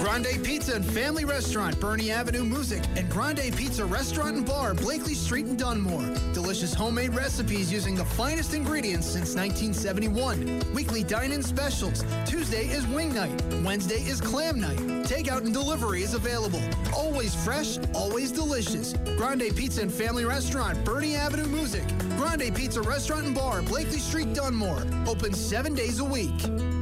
[0.00, 5.14] Grande Pizza and Family Restaurant, Birney Avenue Moosic, and Grande Pizza Restaurant and Bar, Blakely
[5.14, 6.14] Street in Dunmore.
[6.32, 10.62] Delicious homemade recipes using the finest ingredients since 1971.
[10.72, 12.04] Weekly dine-in specials.
[12.26, 13.42] Tuesday is wing night.
[13.64, 14.78] Wednesday is clam night.
[15.04, 16.62] Takeout and delivery is available.
[16.96, 18.94] Always fresh, always delicious.
[19.16, 21.86] Grande Pizza and Family Restaurant, Birney Avenue Moosic.
[22.16, 24.84] Grande Pizza Restaurant and Bar, Blakely Street, Dunmore.
[25.06, 26.77] Open seven days a week.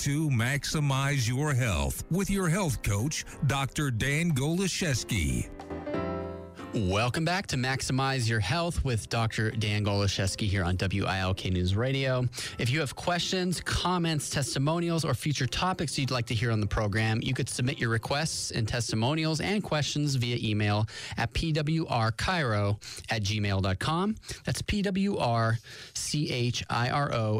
[0.00, 3.90] To Maximize Your Health with your health coach, Dr.
[3.90, 5.59] Dan Goloszewski.
[6.72, 9.50] Welcome back to Maximize Your Health with Dr.
[9.50, 12.28] Dan Goloszewski here on WILK News Radio.
[12.60, 16.68] If you have questions, comments, testimonials, or future topics you'd like to hear on the
[16.68, 22.76] program, you could submit your requests and testimonials and questions via email at pwrchiro
[23.10, 24.14] at gmail.com.
[24.44, 25.62] That's P-W-R-C-H-I-R-O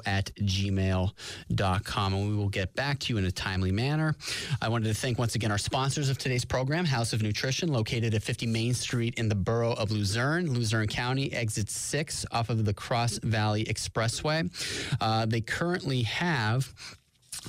[0.07, 2.15] at gmail.com.
[2.15, 4.17] And we will get back to you in a timely manner.
[4.61, 8.13] I wanted to thank once again our sponsors of today's program, House of Nutrition, located
[8.15, 12.65] at 50 Main Street in the borough of Luzerne, Luzerne County, exit 6 off of
[12.65, 14.51] the Cross Valley Expressway.
[14.99, 16.73] Uh, they currently have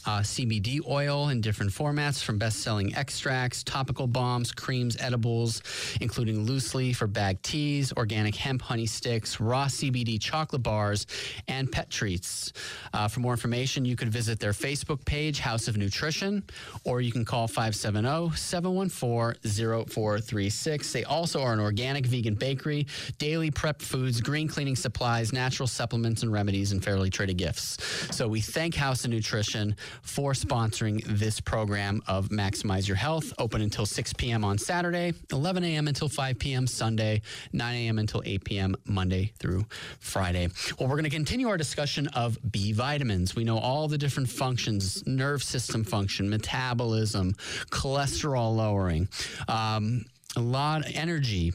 [0.05, 5.61] uh, CBD oil in different formats from best selling extracts, topical balms, creams, edibles,
[6.01, 11.07] including loose leaf or bag teas, organic hemp honey sticks, raw CBD chocolate bars,
[11.47, 12.53] and pet treats.
[12.93, 16.43] Uh, for more information, you could visit their Facebook page, House of Nutrition,
[16.83, 19.39] or you can call 570 714
[19.87, 20.93] 0436.
[20.93, 22.87] They also are an organic vegan bakery,
[23.17, 27.77] daily prep foods, green cleaning supplies, natural supplements and remedies, and fairly traded gifts.
[28.15, 33.61] So we thank House of Nutrition for sponsoring this program of Maximize Your Health, open
[33.61, 34.43] until 6 p.m.
[34.43, 35.87] on Saturday, 11 a.m.
[35.87, 36.67] until 5 p.m.
[36.67, 37.21] Sunday,
[37.53, 37.99] 9 a.m.
[37.99, 38.75] until 8 p.m.
[38.85, 39.65] Monday through
[39.99, 40.47] Friday.
[40.79, 43.35] Well, we're going to continue our discussion of B vitamins.
[43.35, 47.33] We know all the different functions nerve system function, metabolism,
[47.69, 49.07] cholesterol lowering,
[49.47, 50.05] um,
[50.35, 51.53] a lot of energy,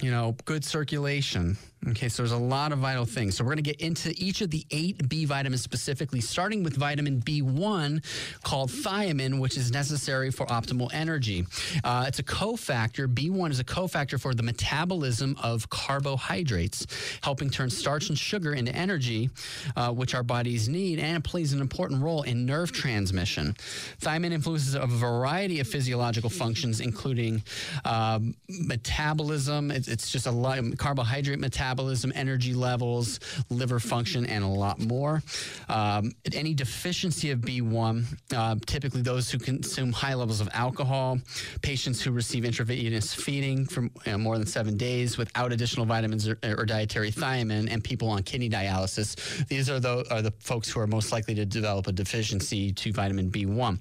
[0.00, 1.56] you know, good circulation.
[1.88, 3.36] Okay, so there's a lot of vital things.
[3.36, 6.76] So we're going to get into each of the eight B vitamins specifically, starting with
[6.76, 8.04] vitamin B1
[8.44, 11.44] called thiamine, which is necessary for optimal energy.
[11.82, 13.12] Uh, it's a cofactor.
[13.12, 16.86] B1 is a cofactor for the metabolism of carbohydrates,
[17.20, 19.30] helping turn starch and sugar into energy,
[19.74, 23.56] uh, which our bodies need, and it plays an important role in nerve transmission.
[24.00, 27.42] Thiamine influences a variety of physiological functions, including
[27.84, 29.72] um, metabolism.
[29.72, 33.18] It's, it's just a lot of carbohydrate metabolism metabolism, energy levels,
[33.48, 35.22] liver function, and a lot more.
[35.70, 38.04] Um, any deficiency of B1,
[38.36, 41.18] uh, typically those who consume high levels of alcohol,
[41.62, 46.66] patients who receive intravenous feeding for more than seven days without additional vitamins or, or,
[46.66, 49.46] dietary thiamine, and people on kidney dialysis.
[49.48, 52.92] These are the, are the folks who are most likely to develop a deficiency to
[52.92, 53.78] vitamin B1.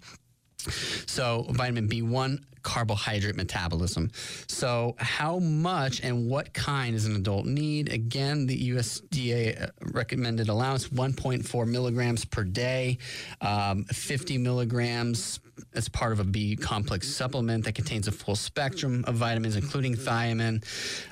[1.07, 4.12] So, vitamin B1 carbohydrate metabolism.
[4.47, 7.91] So, how much and what kind does an adult need?
[7.91, 12.97] Again, the USDA recommended allowance 1.4 milligrams per day,
[13.41, 15.39] um, 50 milligrams
[15.74, 19.95] as part of a B complex supplement that contains a full spectrum of vitamins, including
[19.95, 20.64] thiamine.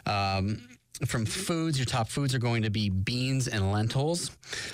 [0.08, 0.62] Um,
[1.06, 4.32] from foods, your top foods are going to be beans and lentils,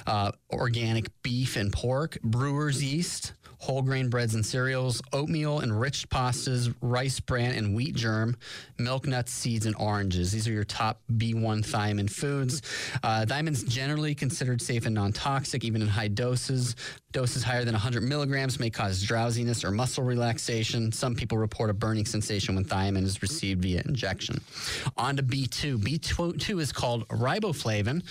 [0.08, 3.34] uh, organic beef and pork, brewer's yeast,
[3.66, 8.38] whole grain breads and cereals, oatmeal, enriched pastas, rice bran and wheat germ,
[8.78, 10.32] milk nuts, seeds, and oranges.
[10.32, 12.62] These are your top B1 thiamine foods.
[13.02, 16.76] Uh, thiamine's generally considered safe and non toxic, even in high doses.
[17.12, 20.92] Doses higher than 100 milligrams may cause drowsiness or muscle relaxation.
[20.92, 24.42] Some people report a burning sensation when thiamine is received via injection.
[24.98, 25.78] On to B2.
[25.78, 28.04] B2 is called riboflavin,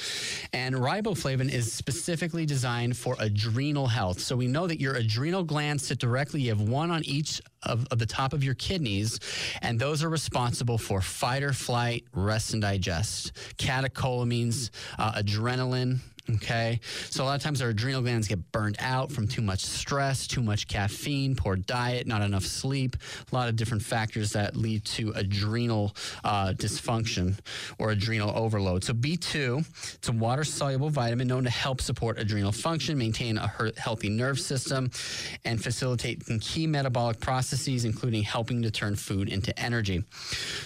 [0.52, 4.20] and riboflavin is specifically designed for adrenal health.
[4.20, 7.86] So we know that your adrenal glands sit directly, you have one on each of,
[7.90, 9.20] of the top of your kidneys,
[9.62, 16.00] and those are responsible for fight or flight, rest and digest, catecholamines, uh, adrenaline,
[16.30, 16.80] Okay.
[17.10, 20.26] So a lot of times our adrenal glands get burned out from too much stress,
[20.26, 22.96] too much caffeine, poor diet, not enough sleep,
[23.30, 25.94] a lot of different factors that lead to adrenal
[26.24, 27.38] uh, dysfunction
[27.78, 28.84] or adrenal overload.
[28.84, 33.52] So B2, it's a water soluble vitamin known to help support adrenal function, maintain a
[33.76, 34.90] healthy nerve system,
[35.44, 40.02] and facilitate key metabolic processes, including helping to turn food into energy.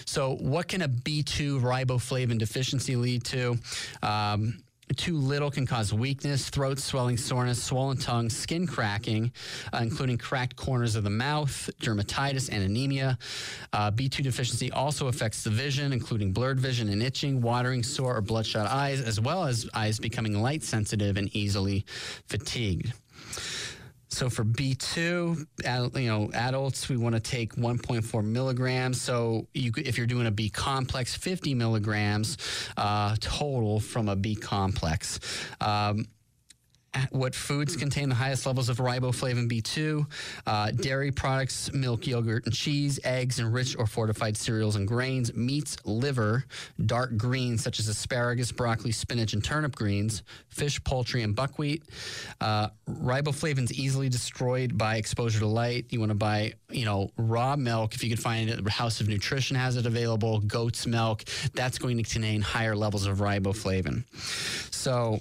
[0.05, 3.57] So, what can a B2 riboflavin deficiency lead to?
[4.01, 4.63] Um,
[4.95, 9.31] too little can cause weakness, throat swelling, soreness, swollen tongue, skin cracking,
[9.73, 13.17] uh, including cracked corners of the mouth, dermatitis, and anemia.
[13.73, 18.21] Uh, B2 deficiency also affects the vision, including blurred vision and itching, watering, sore, or
[18.21, 21.85] bloodshot eyes, as well as eyes becoming light sensitive and easily
[22.27, 22.93] fatigued.
[24.09, 29.01] So for B2, ad- you know, adults, we want to take 1.4 milligrams.
[29.01, 32.37] So you, if you're doing a B complex, 50 milligrams
[32.75, 35.19] uh, total from a B complex.
[35.61, 36.05] Um,
[37.11, 40.05] what foods contain the highest levels of riboflavin B2?
[40.45, 45.33] Uh, dairy products, milk, yogurt, and cheese, eggs, and rich or fortified cereals and grains,
[45.33, 46.45] meats, liver,
[46.85, 51.83] dark greens such as asparagus, broccoli, spinach, and turnip greens, fish, poultry, and buckwheat.
[52.41, 55.85] Uh, riboflavin is easily destroyed by exposure to light.
[55.89, 58.63] You want to buy, you know, raw milk if you could find it.
[58.63, 60.39] The House of Nutrition has it available.
[60.39, 61.23] Goat's milk.
[61.53, 64.03] That's going to contain higher levels of riboflavin.
[64.73, 65.19] So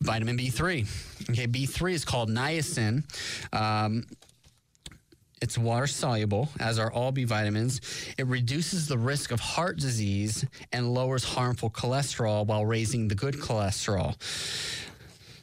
[0.00, 1.30] vitamin B3.
[1.30, 3.04] Okay, B3 is called niacin.
[3.52, 4.04] Um,
[5.40, 7.80] it's water soluble, as are all B vitamins.
[8.18, 13.34] It reduces the risk of heart disease and lowers harmful cholesterol while raising the good
[13.34, 14.16] cholesterol.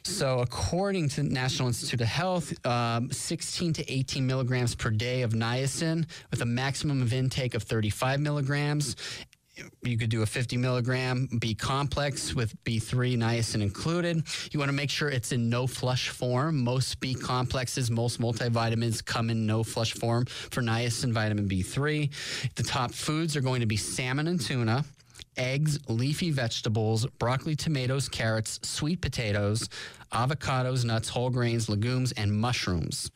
[0.06, 5.32] So, according to National Institute of Health, um, 16 to 18 milligrams per day of
[5.32, 8.94] niacin with a maximum of intake of 35 milligrams.
[9.82, 14.22] You could do a 50 milligram B complex with B3 niacin included.
[14.52, 16.62] You want to make sure it's in no flush form.
[16.62, 22.10] Most B complexes, most multivitamins come in no flush form for niacin, vitamin B3.
[22.54, 24.84] The top foods are going to be salmon and tuna
[25.36, 29.68] eggs, leafy vegetables, broccoli, tomatoes, carrots, sweet potatoes,
[30.12, 33.10] avocados, nuts, whole grains, legumes, and mushrooms.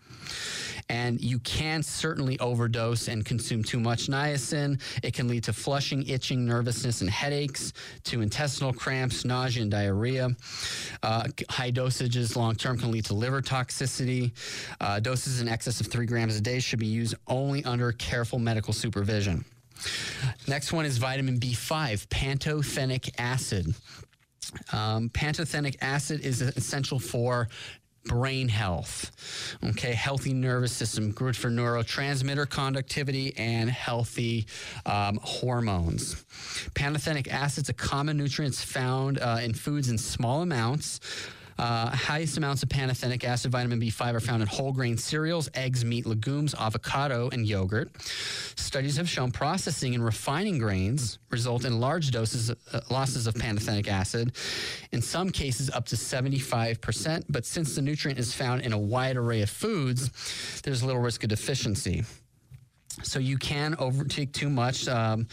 [0.89, 4.81] And you can certainly overdose and consume too much niacin.
[5.03, 7.73] It can lead to flushing, itching, nervousness, and headaches,
[8.05, 10.31] to intestinal cramps, nausea, and diarrhea.
[11.03, 14.33] Uh, high dosages long term can lead to liver toxicity.
[14.81, 18.39] Uh, doses in excess of three grams a day should be used only under careful
[18.39, 19.45] medical supervision.
[20.47, 23.75] Next one is vitamin B5, pantothenic acid.
[24.73, 27.49] Um, pantothenic acid is essential for
[28.05, 29.57] brain health.
[29.65, 34.47] Okay, healthy nervous system, good for neurotransmitter conductivity and healthy
[34.87, 36.25] um, hormones.
[37.31, 41.01] Acid is a common nutrient found uh, in foods in small amounts.
[41.61, 45.85] Uh, highest amounts of pantothenic acid, vitamin B5, are found in whole grain cereals, eggs,
[45.85, 47.91] meat, legumes, avocado, and yogurt.
[48.57, 53.89] Studies have shown processing and refining grains result in large doses, uh, losses of pantothenic
[53.89, 54.33] acid,
[54.93, 57.25] in some cases up to 75%.
[57.29, 61.25] But since the nutrient is found in a wide array of foods, there's little risk
[61.25, 62.05] of deficiency.
[63.03, 64.89] So you can overtake too much.
[64.89, 65.29] Um,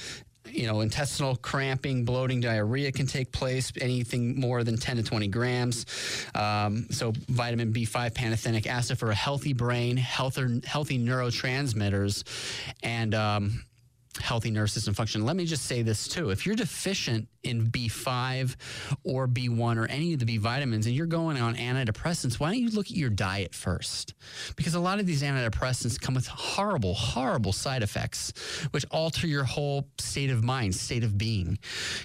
[0.51, 3.71] you know, intestinal cramping, bloating, diarrhea can take place.
[3.79, 5.85] Anything more than 10 to 20 grams.
[6.35, 12.23] Um, so, vitamin B5, pantothenic acid for a healthy brain, healthy, healthy neurotransmitters,
[12.83, 13.63] and um,
[14.20, 15.26] healthy nervous system function.
[15.26, 18.55] Let me just say this too: if you're deficient in B5
[19.03, 22.59] or B1 or any of the B vitamins, and you're going on antidepressants, why don't
[22.59, 24.13] you look at your diet first?
[24.55, 28.34] Because a lot of these antidepressants come with horrible, horrible side effects,
[28.72, 31.57] which alter your whole state of mind, state of being.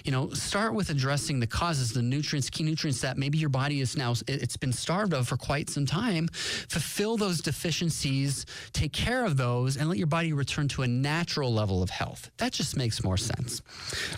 [0.05, 3.81] You know, start with addressing the causes, the nutrients, key nutrients that maybe your body
[3.81, 6.27] is now, it's been starved of for quite some time.
[6.69, 11.53] Fulfill those deficiencies, take care of those, and let your body return to a natural
[11.53, 12.02] level of health.
[12.37, 13.61] That just makes more sense.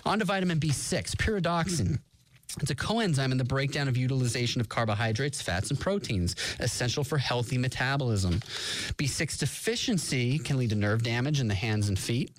[0.06, 2.00] On to vitamin B6, pyridoxine.
[2.62, 7.18] It's a coenzyme in the breakdown of utilization of carbohydrates, fats, and proteins, essential for
[7.18, 8.40] healthy metabolism.
[8.98, 12.32] B6 deficiency can lead to nerve damage in the hands and feet.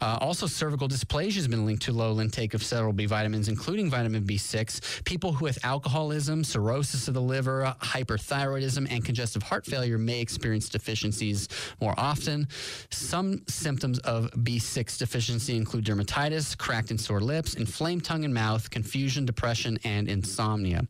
[0.00, 3.90] Uh, also, cervical dysplasia has been linked to low intake of several B vitamins, including
[3.90, 5.04] vitamin B6.
[5.04, 10.68] People who with alcoholism, cirrhosis of the liver, hyperthyroidism, and congestive heart failure may experience
[10.68, 11.48] deficiencies
[11.80, 12.46] more often.
[12.90, 18.70] Some symptoms of B6 deficiency include dermatitis, cracked and sore lips, inflamed tongue and mouth,
[18.70, 20.86] confusion, depression, and insomnia.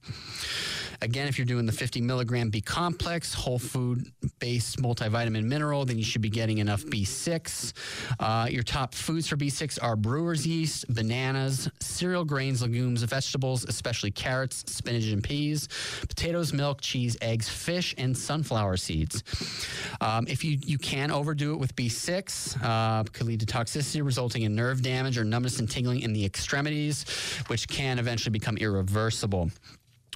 [1.02, 5.96] Again, if you're doing the 50 milligram B complex, whole food based multivitamin mineral, then
[5.96, 7.72] you should be getting enough B6.
[8.18, 14.10] Uh, your top foods for B6 are brewer's yeast, bananas, cereal grains, legumes, vegetables, especially
[14.10, 15.68] carrots, spinach, and peas,
[16.08, 19.22] potatoes, milk, cheese, eggs, fish, and sunflower seeds.
[20.00, 24.42] Um, if you, you can overdo it with B6, uh, could lead to toxicity resulting
[24.42, 27.04] in nerve damage or numbness and tingling in the extremities,
[27.48, 29.50] which can eventually become irreversible.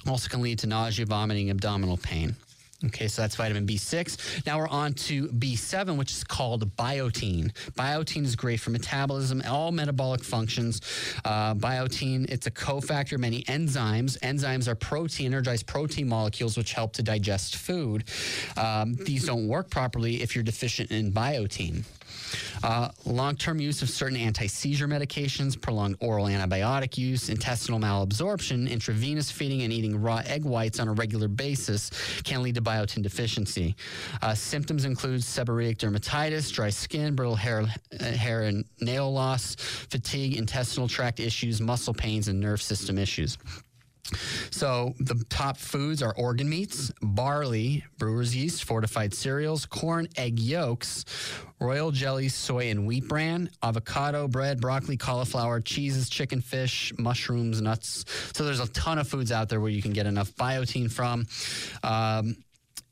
[0.07, 2.35] Also can lead to nausea, vomiting, abdominal pain.
[2.83, 4.45] Okay, so that's vitamin B6.
[4.45, 7.51] Now we're on to B7, which is called biotin.
[7.71, 10.81] Biotin is great for metabolism, all metabolic functions.
[11.23, 14.19] Uh, biotin, it's a cofactor of many enzymes.
[14.19, 18.03] Enzymes are protein, energized protein molecules, which help to digest food.
[18.57, 21.85] Um, these don't work properly if you're deficient in biotin.
[22.63, 28.69] Uh, Long term use of certain anti seizure medications, prolonged oral antibiotic use, intestinal malabsorption,
[28.69, 31.91] intravenous feeding, and eating raw egg whites on a regular basis
[32.23, 33.75] can lead to biotin deficiency.
[34.21, 37.65] Uh, symptoms include seborrheic dermatitis, dry skin, brittle hair,
[37.99, 43.37] uh, hair and nail loss, fatigue, intestinal tract issues, muscle pains, and nerve system issues.
[44.51, 51.05] So the top foods are organ meats, barley, brewer's yeast, fortified cereals, corn, egg yolks,
[51.59, 58.05] royal jelly, soy and wheat bran, avocado, bread, broccoli, cauliflower, cheeses, chicken, fish, mushrooms, nuts.
[58.33, 61.25] So there's a ton of foods out there where you can get enough biotin from.
[61.83, 62.37] Um,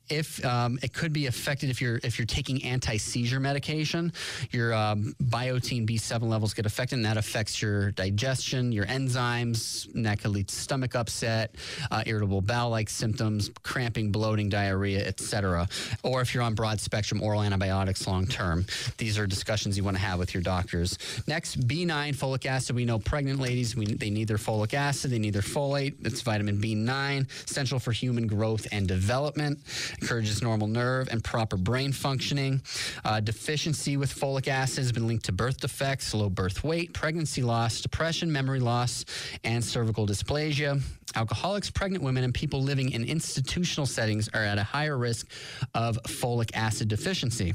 [0.08, 4.12] if um, it could be affected if you're if you're taking anti seizure medication,
[4.50, 10.04] your um, biotin B7 levels get affected, and that affects your digestion, your enzymes, and
[10.06, 11.56] that could lead to stomach upset,
[11.90, 15.68] uh, irritable bowel like symptoms, cramping, bloating, diarrhea, etc.
[16.02, 18.66] Or if you're on broad spectrum oral antibiotics long term,
[18.98, 20.98] these are discussions you want to have with your doctors.
[21.26, 22.76] Next, B9 folic acid.
[22.76, 25.94] We know pregnant ladies we, they need their folic acid, they need their folate.
[26.04, 29.58] It's vitamin B9, essential for human growth and development
[30.00, 32.62] encourages normal nerve and proper brain functioning.
[33.04, 37.42] Uh, deficiency with folic acid has been linked to birth defects, low birth weight, pregnancy
[37.42, 39.04] loss, depression, memory loss,
[39.44, 40.80] and cervical dysplasia.
[41.16, 45.28] Alcoholics, pregnant women, and people living in institutional settings are at a higher risk
[45.74, 47.54] of folic acid deficiency.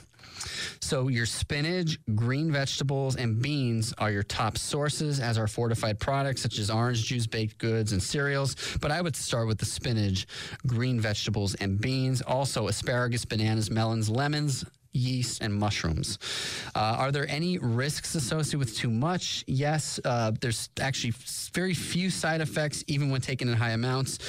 [0.81, 6.41] So, your spinach, green vegetables, and beans are your top sources, as are fortified products
[6.41, 8.55] such as orange juice, baked goods, and cereals.
[8.81, 10.27] But I would start with the spinach,
[10.65, 12.21] green vegetables, and beans.
[12.21, 16.17] Also, asparagus, bananas, melons, lemons, yeast and mushrooms.
[16.75, 19.43] Uh, are there any risks associated with too much?
[19.47, 21.13] Yes, uh, there's actually
[21.53, 24.19] very few side effects, even when taken in high amounts.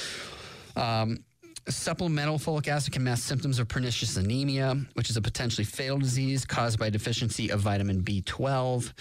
[0.75, 1.23] Um,
[1.71, 6.45] Supplemental folic acid can mask symptoms of pernicious anemia, which is a potentially fatal disease
[6.45, 8.91] caused by deficiency of vitamin B12.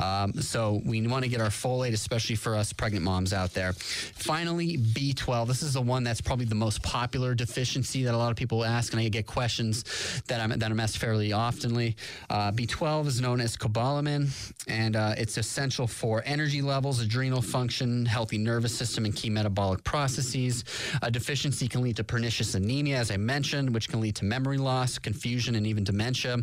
[0.00, 3.74] Um, so we want to get our folate, especially for us pregnant moms out there.
[3.74, 5.46] Finally, B12.
[5.46, 8.64] This is the one that's probably the most popular deficiency that a lot of people
[8.64, 9.84] ask, and I get questions
[10.26, 11.94] that I'm that I'm asked fairly oftenly.
[12.30, 14.30] Uh, B12 is known as cobalamin,
[14.66, 19.84] and uh, it's essential for energy levels, adrenal function, healthy nervous system, and key metabolic
[19.84, 20.64] processes.
[21.02, 24.56] A deficiency can lead to pernicious anemia, as I mentioned, which can lead to memory
[24.56, 26.38] loss, confusion, and even dementia.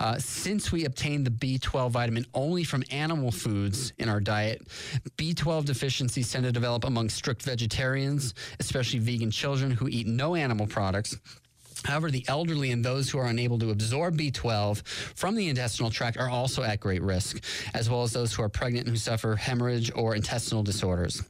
[0.00, 4.66] Uh, since we obtain the B12 vitamin only from animal foods in our diet,
[5.16, 10.66] B12 deficiencies tend to develop among strict vegetarians, especially vegan children who eat no animal
[10.66, 11.16] products.
[11.86, 14.84] However, the elderly and those who are unable to absorb B12
[15.14, 17.42] from the intestinal tract are also at great risk,
[17.74, 21.22] as well as those who are pregnant and who suffer hemorrhage or intestinal disorders.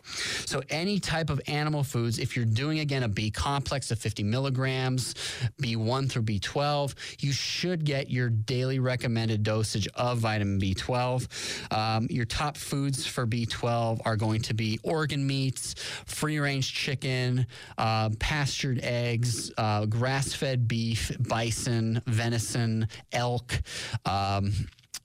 [0.47, 4.23] So, any type of animal foods, if you're doing again a B complex of 50
[4.23, 5.15] milligrams,
[5.61, 11.73] B1 through B12, you should get your daily recommended dosage of vitamin B12.
[11.73, 15.75] Um, your top foods for B12 are going to be organ meats,
[16.07, 17.47] free range chicken,
[17.77, 23.61] uh, pastured eggs, uh, grass fed beef, bison, venison, elk.
[24.05, 24.53] Um,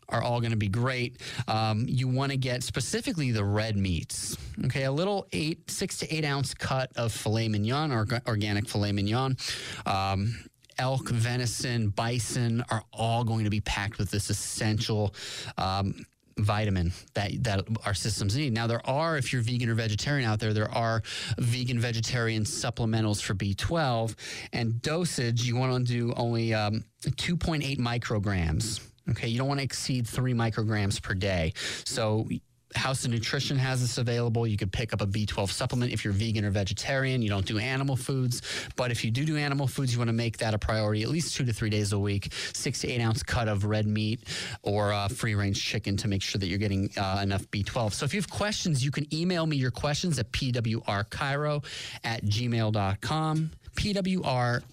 [0.10, 1.22] are all going to be great.
[1.48, 4.38] Um, you want to get specifically the red meats.
[4.66, 8.92] Okay, a little eight, six to eight ounce cut of filet mignon or organic filet
[8.92, 9.38] mignon.
[9.86, 10.36] Um,
[10.78, 15.16] elk, venison, bison are all going to be packed with this essential
[15.58, 16.06] um,
[16.44, 18.54] vitamin that that our systems need.
[18.54, 21.02] Now there are if you're vegan or vegetarian out there there are
[21.38, 24.16] vegan vegetarian supplementals for B12
[24.54, 28.82] and dosage you want to do only um, 2.8 micrograms.
[29.10, 31.54] Okay, you don't want to exceed 3 micrograms per day.
[31.86, 32.28] So
[32.76, 34.48] House of Nutrition has this available.
[34.48, 37.22] You could pick up a B12 supplement if you're vegan or vegetarian.
[37.22, 38.42] You don't do animal foods.
[38.76, 41.10] But if you do do animal foods, you want to make that a priority at
[41.10, 42.34] least two to three days a week.
[42.54, 44.22] Six to eight ounce cut of red meat
[44.64, 47.94] or uh, free range chicken to make sure that you're getting uh, enough B12.
[47.94, 51.64] So if you have questions, you can email me your questions at pwrchiro
[52.04, 53.52] at gmail.com.
[53.74, 54.66] P-W-R-C-H-I-R-O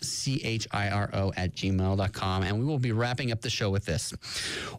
[1.37, 2.43] at gmail.com.
[2.43, 4.11] And we will be wrapping up the show with this.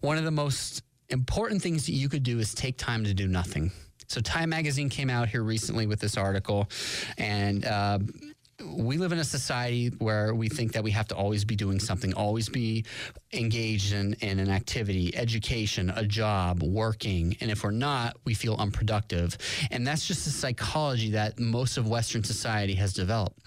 [0.01, 3.27] One of the most important things that you could do is take time to do
[3.27, 3.71] nothing.
[4.07, 6.67] So Time Magazine came out here recently with this article,
[7.17, 7.99] and uh,
[8.65, 11.79] we live in a society where we think that we have to always be doing
[11.79, 12.85] something, always be
[13.31, 17.37] engaged in, in an activity, education, a job, working.
[17.39, 19.37] And if we're not, we feel unproductive.
[19.71, 23.39] And that's just a psychology that most of Western society has developed.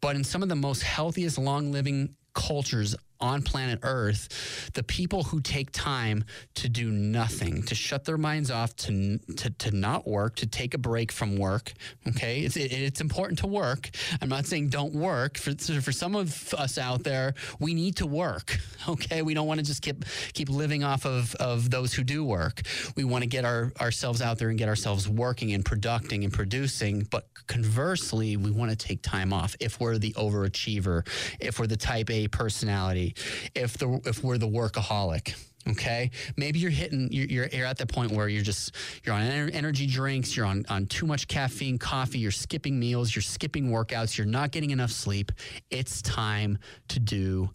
[0.00, 5.24] But in some of the most healthiest, long living cultures on planet Earth, the people
[5.24, 10.06] who take time to do nothing, to shut their minds off, to to, to not
[10.06, 11.72] work, to take a break from work.
[12.08, 13.90] Okay, it's it, it's important to work.
[14.20, 15.38] I'm not saying don't work.
[15.38, 18.58] For for some of us out there, we need to work.
[18.88, 22.24] Okay, we don't want to just keep keep living off of of those who do
[22.24, 22.62] work.
[22.96, 26.32] We want to get our ourselves out there and get ourselves working and producing and
[26.32, 27.06] producing.
[27.10, 31.06] But conversely, we want to take time off if we're the overachiever,
[31.40, 33.09] if we're the type A personality
[33.54, 35.34] if the if we're the workaholic
[35.68, 39.86] okay maybe you're hitting you're, you're, at the point where you're just you're on energy
[39.86, 44.26] drinks you're on on too much caffeine coffee you're skipping meals you're skipping workouts you're
[44.26, 45.30] not getting enough sleep
[45.70, 46.58] it's time
[46.88, 47.50] to do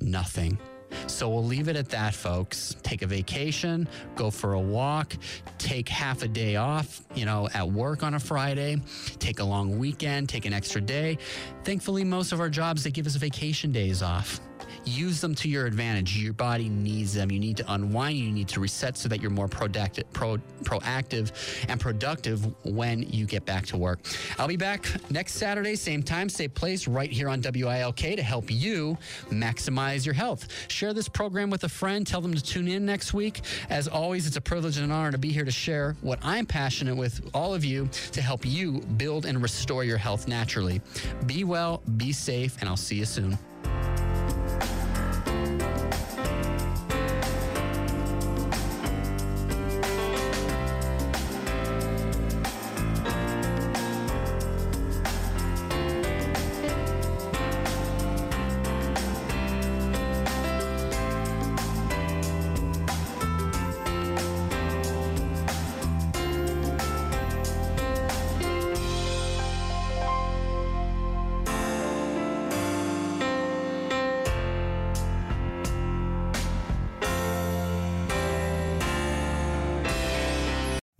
[0.00, 0.58] nothing
[1.06, 2.76] so we'll leave it at that, folks.
[2.82, 5.14] Take a vacation, go for a walk,
[5.58, 8.80] take half a day off, you know, at work on a Friday,
[9.18, 11.18] take a long weekend, take an extra day.
[11.64, 14.40] Thankfully, most of our jobs, they give us vacation days off
[14.84, 16.16] use them to your advantage.
[16.18, 17.30] Your body needs them.
[17.30, 18.18] You need to unwind.
[18.18, 21.32] You need to reset so that you're more productive, pro, proactive
[21.68, 24.00] and productive when you get back to work.
[24.38, 28.50] I'll be back next Saturday, same time, same place, right here on WILK to help
[28.50, 28.96] you
[29.30, 30.48] maximize your health.
[30.68, 32.06] Share this program with a friend.
[32.06, 33.40] Tell them to tune in next week.
[33.68, 36.46] As always, it's a privilege and an honor to be here to share what I'm
[36.46, 40.80] passionate with all of you to help you build and restore your health naturally.
[41.26, 43.38] Be well, be safe, and I'll see you soon.